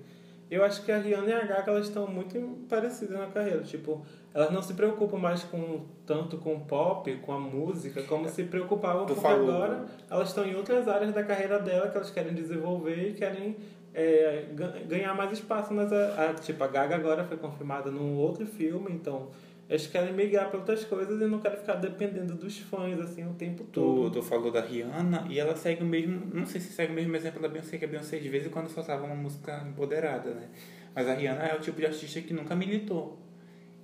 [0.50, 4.00] Eu acho que a Rihanna e a Gaga elas estão muito parecidas na carreira, tipo,
[4.32, 8.44] elas não se preocupam mais com tanto com o pop, com a música, como se
[8.44, 9.50] preocupavam Tu porque falou.
[9.54, 13.56] agora elas estão em outras áreas da carreira dela que elas querem desenvolver e querem
[13.94, 18.16] é, ga- ganhar mais espaço, mas a, a- tipo, a Gaga agora foi confirmada num
[18.16, 19.28] outro filme, então
[19.68, 23.35] eles querem migrar para outras coisas e não querem ficar dependendo dos fãs assim o
[23.35, 24.11] tempo todo.
[24.11, 26.94] Tu, tu falou da Rihanna e ela segue o mesmo, não sei se segue o
[26.94, 30.31] mesmo exemplo da Beyoncé, que a Beyoncé de vez em quando soltava uma música empoderada,
[30.31, 30.48] né?
[30.94, 33.18] Mas a Rihanna é o tipo de artista que nunca militou.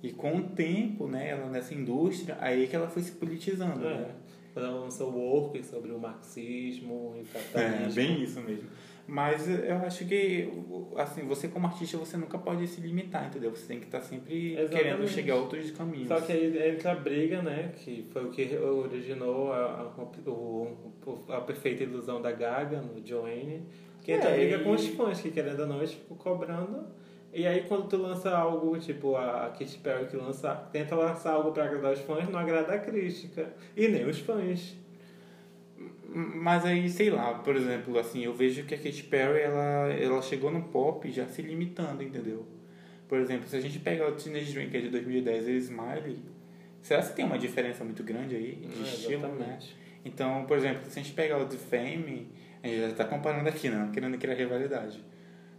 [0.03, 3.95] E com o tempo, né, ela nessa indústria, aí que ela foi se politizando, É.
[4.01, 4.07] né?
[4.55, 7.93] Ela lançou Work sobre o marxismo e o É, capitalismo.
[7.93, 8.69] bem isso mesmo.
[9.07, 10.49] Mas eu acho que,
[10.97, 13.51] assim, você como artista, você nunca pode se limitar, entendeu?
[13.55, 14.83] Você tem que estar sempre Exatamente.
[14.83, 16.07] querendo chegar a outros caminhos.
[16.07, 17.71] Só que aí entra a briga, né?
[17.75, 20.75] Que foi o que originou a, a, o,
[21.29, 23.63] a perfeita ilusão da Gaga no Joanne.
[24.01, 26.17] Que entra a É, briga e- com os fãs, que querendo ou não, eles ficam
[26.17, 26.85] cobrando.
[27.33, 31.51] E aí quando tu lança algo, tipo a Katy Perry que lança, tenta lançar algo
[31.51, 33.53] pra agradar os fãs, não agrada a crítica.
[33.75, 34.75] E nem os fãs.
[36.17, 40.21] Mas aí, sei lá, por exemplo, assim, eu vejo que a Katy Perry, ela, ela
[40.21, 42.45] chegou no pop já se limitando, entendeu?
[43.05, 46.19] Por exemplo, se a gente pegar o Teenage Dream, que é de 2010, e Smiley,
[46.81, 49.59] será que tem uma diferença muito grande aí de É, estilo, né?
[50.05, 52.29] Então, por exemplo, se a gente pegar o The Fame,
[52.63, 55.03] a gente já tá comparando aqui, não, querendo criar rivalidade.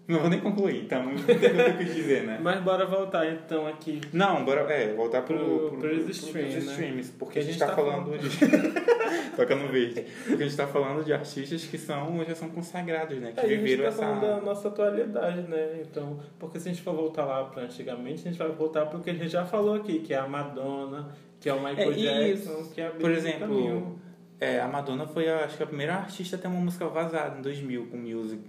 [0.08, 2.38] Não vou nem concluir, então, entendeu o que dizer, né?
[2.42, 4.00] Mas bora voltar então aqui.
[4.12, 6.72] Não, bora é, voltar pro, Pro- pro, pro- streams, pros né?
[6.72, 8.28] streams, porque Que a gente tá, falando de.
[9.36, 10.06] Toca no verde.
[10.26, 13.32] Porque a gente tá falando de artistas que são, já são consagrados, né?
[13.32, 13.98] Que É, a gente viveram tá essa.
[13.98, 15.80] falando da nossa atualidade, né?
[15.82, 19.00] Então, porque se a gente for voltar lá para antigamente, a gente vai voltar pro
[19.00, 21.08] que a gente já falou aqui, que é a Madonna,
[21.40, 22.70] que é o Michael É, Jackson, isso.
[22.72, 23.98] que é a Por exemplo.
[24.40, 27.38] É, a Madonna foi, a- acho que, a primeira artista a ter uma música vazada
[27.38, 28.42] em 2000 com Music.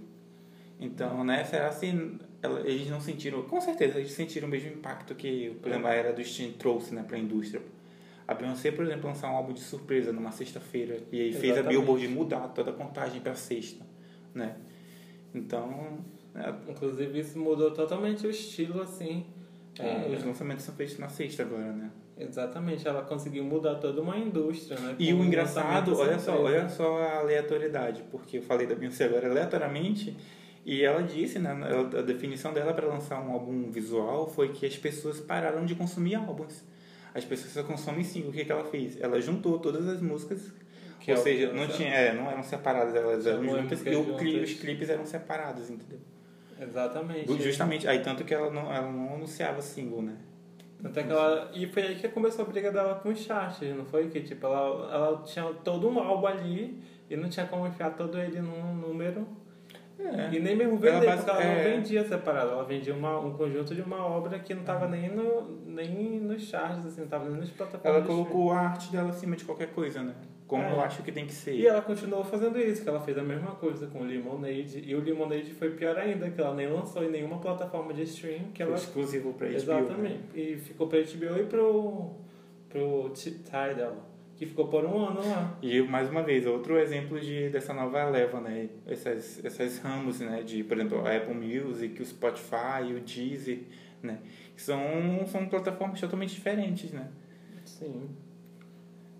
[0.80, 2.18] Então, né, será assim,
[2.64, 6.12] eles não sentiram, com certeza, eles sentiram o mesmo impacto que, por exemplo, a era
[6.12, 7.60] do stream trouxe, né, pra indústria.
[8.26, 11.46] A Beyoncé, por exemplo, lançar um álbum de surpresa numa sexta-feira e aí fez a
[11.60, 11.68] Exatamente.
[11.78, 13.84] Billboard mudar toda a contagem pra sexta,
[14.34, 14.56] né.
[15.34, 15.98] Então,
[16.34, 19.26] é, Inclusive, isso mudou totalmente o estilo, assim.
[19.78, 21.90] é, É, os lançamentos são feitos na sexta agora, né.
[22.16, 24.96] Exatamente, ela conseguiu mudar toda uma indústria, né?
[24.98, 29.30] E o engraçado, olha só, olha só a aleatoriedade, porque eu falei da Beyoncé agora
[29.30, 30.16] aleatoriamente,
[30.70, 31.50] e ela disse, né,
[31.98, 36.16] a definição dela para lançar um álbum visual foi que as pessoas pararam de consumir
[36.16, 36.62] álbuns.
[37.14, 38.28] As pessoas só consomem sim.
[38.28, 39.00] O que, que ela fez?
[39.00, 40.52] Ela juntou todas as músicas,
[41.00, 44.14] Que ou é seja, não, tinha, é, não eram separadas, elas eram juntas, e o
[44.16, 46.00] cli- os clipes eram separados, entendeu?
[46.60, 47.42] Exatamente.
[47.42, 50.16] Justamente, aí tanto que ela não, ela não anunciava single, né?
[50.82, 53.74] Tanto é que ela, e foi aí que começou a briga dela com os charts,
[53.74, 54.08] não foi?
[54.08, 58.18] Que tipo, ela, ela tinha todo um álbum ali e não tinha como enfiar todo
[58.18, 59.26] ele num número.
[60.00, 60.34] É.
[60.34, 61.64] E nem mesmo Ela vender, basi- porque ela é.
[61.68, 62.50] não vendia separado.
[62.52, 66.42] Ela vendia uma, um conjunto de uma obra que não tava nem, no, nem nos
[66.42, 67.96] charts, assim, não tava nem nas plataformas.
[67.98, 70.14] Ela colocou a arte dela acima de qualquer coisa, né?
[70.46, 70.72] Como É.
[70.72, 71.52] eu acho que tem que ser.
[71.54, 74.82] E ela continuou fazendo isso, que ela fez a mesma coisa com o Lemonade.
[74.86, 78.44] E o Lemonade foi pior ainda, que ela nem lançou em nenhuma plataforma de stream.
[78.54, 79.56] Que Foi ela exclusivo pra HBO.
[79.56, 80.14] Exatamente.
[80.14, 80.20] né?
[80.34, 82.10] E ficou pra HBO e pro,
[82.70, 83.96] pro Tidal,
[84.38, 85.58] que ficou por um ano lá.
[85.60, 88.68] E mais uma vez, outro exemplo de, dessa nova leva, né?
[88.86, 90.42] Essas, essas ramos, né?
[90.42, 93.60] De, por exemplo, a Apple Music, o Spotify, o Deezer,
[94.02, 94.18] né?
[94.56, 94.80] São,
[95.26, 97.08] são plataformas totalmente diferentes, né?
[97.64, 98.08] Sim.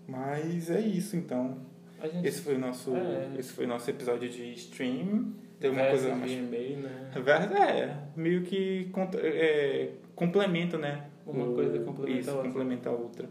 [0.07, 1.57] Mas é isso, então.
[2.01, 3.29] Gente Esse foi o nosso, É.
[3.37, 5.33] esse foi nosso episódio de stream.
[5.59, 6.31] Tem uma coisa mais...
[6.31, 7.11] Né?
[7.59, 8.89] É, meio que
[9.21, 11.07] é, complementa, né?
[11.25, 12.47] Uma O- coisa complementa isso, a outra.
[12.49, 13.29] complementa a outra.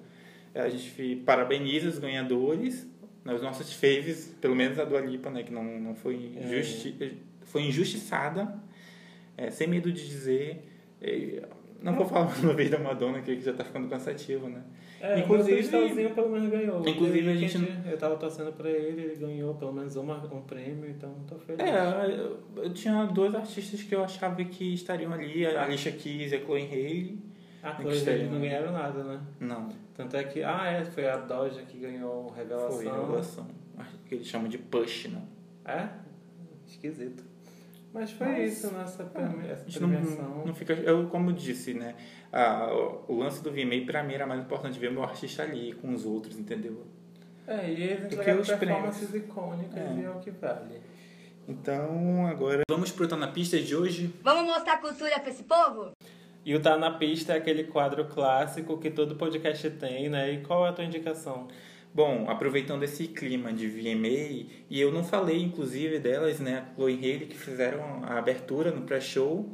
[0.64, 2.88] A gente parabeniza os ganhadores,
[3.24, 5.42] né, os nossos faves, pelo menos a do Alipa, né?
[5.42, 6.46] Que não, não foi, É.
[6.48, 8.54] justi foi injustiçada,
[9.36, 10.64] é, sem medo de dizer.
[11.00, 11.42] é,
[11.80, 14.62] não vou falar uma vez da Madonna, que já tá ficando cansativo, né?
[15.00, 16.80] É, Inclusive- o Cristalzinho pelo menos ganhou.
[16.88, 20.42] Inclusive, a gente Weeknd, Eu tava torcendo pra ele, ele ganhou pelo menos uma, um
[20.42, 21.60] prêmio, então tô feliz.
[21.60, 26.32] É, eu, eu tinha dois artistas que eu achava que estariam ali, a Alicia Keys
[26.32, 27.18] e a Chloe Haley.
[27.62, 29.20] A que Chloe estariam- eles não ganharam nada, né?
[29.40, 32.70] Não, Tanto é que, ah, é, foi a Doja que ganhou Revelação.
[32.72, 33.46] foi revelação.
[34.06, 35.22] Que eles chamam de push, né?
[35.64, 35.88] É?
[36.66, 37.24] Esquisito.
[37.92, 40.42] Mas foi Mas, isso, nossa A premi- essa gente não, premiação.
[40.46, 40.72] não fica.
[40.74, 41.94] Eu, como eu disse, né?
[42.32, 42.68] Ah,
[43.08, 45.92] o, o lance do VMA pra mim era mais importante ver meu artista ali com
[45.94, 46.86] os outros, entendeu?
[47.46, 49.94] É, e eles entregaram os performances icônicas É.
[50.00, 50.80] e é o que vale.
[51.48, 52.62] Então, agora.
[52.70, 54.14] Vamos pro Tá na Pista de hoje.
[54.22, 55.92] Vamos mostrar cultura pra esse povo?
[56.48, 60.32] E o Tá na Pista é aquele quadro clássico que todo podcast tem, né?
[60.32, 61.46] E qual é a tua indicação?
[61.92, 66.60] Bom, aproveitando esse clima de VMA, e eu não falei inclusive delas, né?
[66.60, 69.52] A Chloe Haley, que fizeram a abertura no pré-show.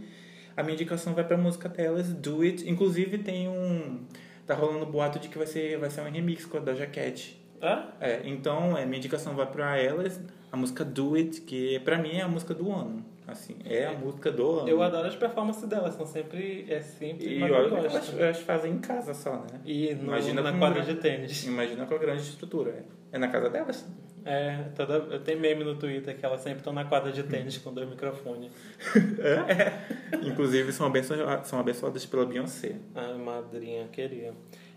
[0.56, 2.70] A minha indicação vai pra música delas, Do It.
[2.70, 4.04] Inclusive tem um.
[4.46, 7.36] Tá rolando boato de que vai ser, vai ser um remix com a Doja Cat.
[7.60, 7.88] Ah?
[8.00, 10.20] É, então, é, minha indicação vai pra elas,
[10.52, 13.04] a música Do It, que pra mim é a música do ano.
[13.26, 14.68] Assim, é a música do ano.
[14.68, 16.66] Eu adoro as performances delas, são sempre.
[16.68, 19.60] É simples, E olha que elas, fazem em casa só, né?
[19.64, 21.44] E no, Imagina na quadra de tênis.
[21.44, 22.70] Imagina com a grande estrutura.
[22.70, 23.86] É, é na casa delas?
[24.26, 27.58] É, toda, eu tenho meme no Twitter que elas sempre estão na quadra de tênis
[27.58, 28.50] com dois microfones.
[30.24, 32.76] Inclusive são abençoadas, são abençoadas pela Beyoncé.
[32.94, 34.34] A madrinha queria.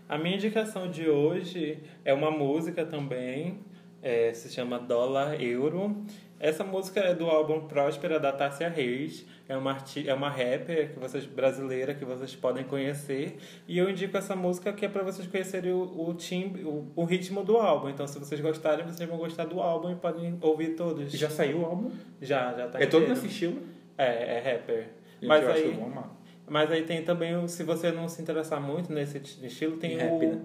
[0.08, 3.58] A minha indicação de hoje é uma música também,
[4.02, 6.04] é, se chama Dólar Euro.
[6.40, 9.26] Essa música é do álbum Próspera da Tássia Reis.
[9.48, 13.38] É uma, arti é uma rapper que vocês, brasileira que vocês podem conhecer.
[13.66, 17.04] E eu indico essa música que é para vocês conhecerem o, o, timbre, o, o
[17.04, 17.88] ritmo do álbum.
[17.88, 21.10] Então, se vocês gostarem, vocês vão gostar do álbum e podem ouvir todos.
[21.12, 21.90] Já saiu o álbum?
[22.20, 23.08] já, já tá é todo inteiro.
[23.08, 23.60] nesse estilo?
[23.96, 24.88] É, é rapper.
[25.20, 26.16] Gente, Mas eu acho que aí, eu vou amar.
[26.46, 30.18] mas aí tem também, se você não se interessar muito nesse estilo, tem Rap, o.
[30.20, 30.40] né?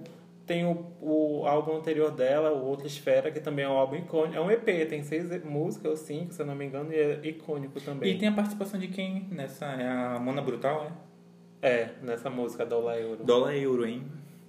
[0.46, 4.36] Tem o, o álbum anterior dela, o Outra Esfera, que também é um álbum icônico.
[4.36, 7.20] É um EP, tem seis músicas ou cinco, se eu não me engano, e é
[7.24, 8.14] icônico também.
[8.14, 9.66] E tem a participação de quem nessa?
[9.66, 10.92] É a Mona Brutal,
[11.62, 11.70] é?
[11.70, 13.24] É, nessa música Dólar Euro.
[13.24, 14.04] Dólar euro, hein?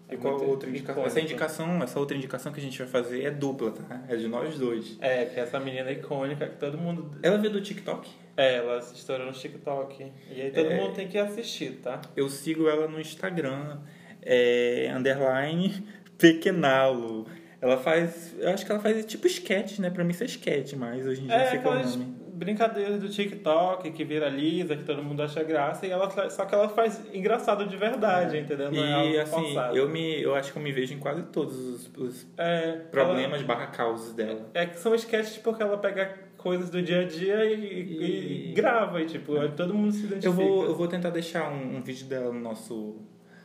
[0.09, 0.95] É E qual muito outra indicação?
[1.03, 1.07] icônico.
[1.19, 4.03] Essa indicação, essa outra indicação que a gente vai fazer é dupla, tá?
[4.09, 4.99] É de nós dois.
[5.01, 7.11] É, que é essa menina icônica que todo mundo.
[7.23, 8.11] Ela veio do TikTok?
[8.37, 10.13] É, ela se estourou no TikTok.
[10.31, 10.77] E aí todo É.
[10.81, 12.01] mundo tem que assistir, tá?
[12.17, 13.79] Eu sigo ela no Instagram,
[14.25, 15.87] é, underline
[16.19, 17.27] Pequenalo.
[17.61, 19.89] Ela faz, eu acho que ela faz tipo sketch, né?
[19.89, 21.89] Pra mim isso é sketch, mas hoje em dia É, não sei qual é o
[21.89, 22.15] nome.
[22.35, 26.69] brincadeiras do TikTok que viraliza, que todo mundo acha graça, e ela só que ela
[26.69, 28.71] faz engraçado de verdade, entendeu?
[28.71, 29.77] Não é E algo assim, forçado.
[29.79, 33.41] eu, me, eu acho que eu me vejo em quase todos os, os É, problemas
[33.43, 34.33] barra causas dela.
[34.33, 38.51] ela- é que são sketches porque ela pega coisas do dia a dia e, e
[38.51, 40.27] E- grava, e tipo, todo mundo se identifica.
[40.27, 43.01] Eu vou, eu vou tentar deixar um, um vídeo dela no nosso.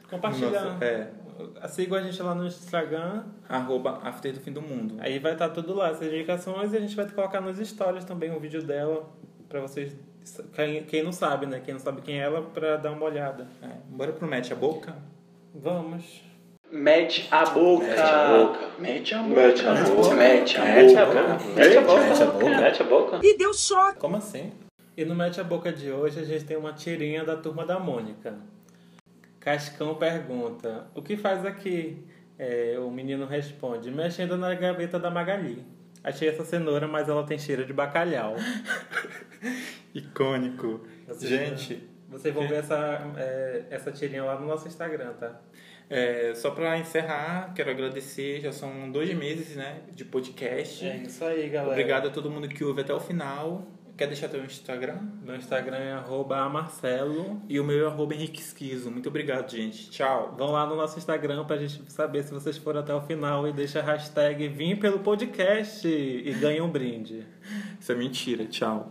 [0.10, 0.62] Compartilhar.
[0.64, 1.07] no nosso- é,
[1.70, 4.95] Sigam a gente lá no Instagram, arroba after do fim do mundo.
[4.99, 8.30] aí vai estar tudo lá, essas indicações, e a gente vai colocar nos stories também
[8.30, 9.07] um vídeo dela,
[9.47, 9.95] pra vocês,
[10.53, 11.62] quem, quem não sabe, né?
[11.64, 13.47] Quem não sabe quem é ela, pra dar uma olhada.
[13.62, 14.93] É, bora pro Mete a Boca?
[15.55, 16.22] Vamos.
[16.72, 17.86] Mete a boca.
[17.86, 18.60] Mete a boca.
[18.80, 19.36] Mete a boca.
[19.36, 20.16] Mete a boca.
[20.16, 21.43] Mete a boca.
[21.55, 21.82] Mete a
[22.28, 22.49] boca.
[22.62, 23.20] Mete a boca.
[23.24, 23.97] E deu choque.
[23.97, 24.51] Como assim?
[24.95, 27.80] E no Mete a Boca de hoje a gente tem uma tirinha da turma da
[27.80, 28.36] Mônica.
[29.39, 32.03] Cascão pergunta: O que faz aqui?
[32.37, 35.65] É, o menino responde: Mexendo na gaveta da Magali.
[36.03, 38.35] Achei essa cenoura, mas ela tem cheiro de bacalhau.
[39.93, 40.81] Icônico.
[41.07, 45.41] Vocês- Gente, Vocês vão ver essa, é, essa tirinha lá no nosso Instagram, tá?
[45.89, 48.39] é, só pra encerrar, quero agradecer.
[48.41, 50.87] Já são dois meses né, de podcast.
[50.87, 51.71] É isso aí, galera.
[51.73, 53.67] Obrigado a todo mundo que ouve até o final.
[53.99, 54.97] Quer deixar teu Instagram?
[55.21, 57.41] Meu Instagram é arroba amarcelo.
[57.49, 58.89] E o meu é arroba Henrique Esquizo.
[58.89, 59.89] Muito obrigado, gente.
[59.89, 60.33] Tchau.
[60.37, 63.51] Vão lá no nosso Instagram pra gente saber se vocês foram até o final e
[63.51, 67.27] deixa a hashtag Vim pelo podcast e ganha um brinde.
[67.77, 68.45] Isso é mentira.
[68.45, 68.89] Tchau.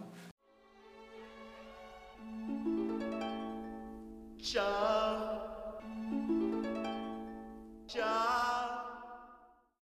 [4.36, 5.80] Tchau.
[7.86, 8.47] Tchau.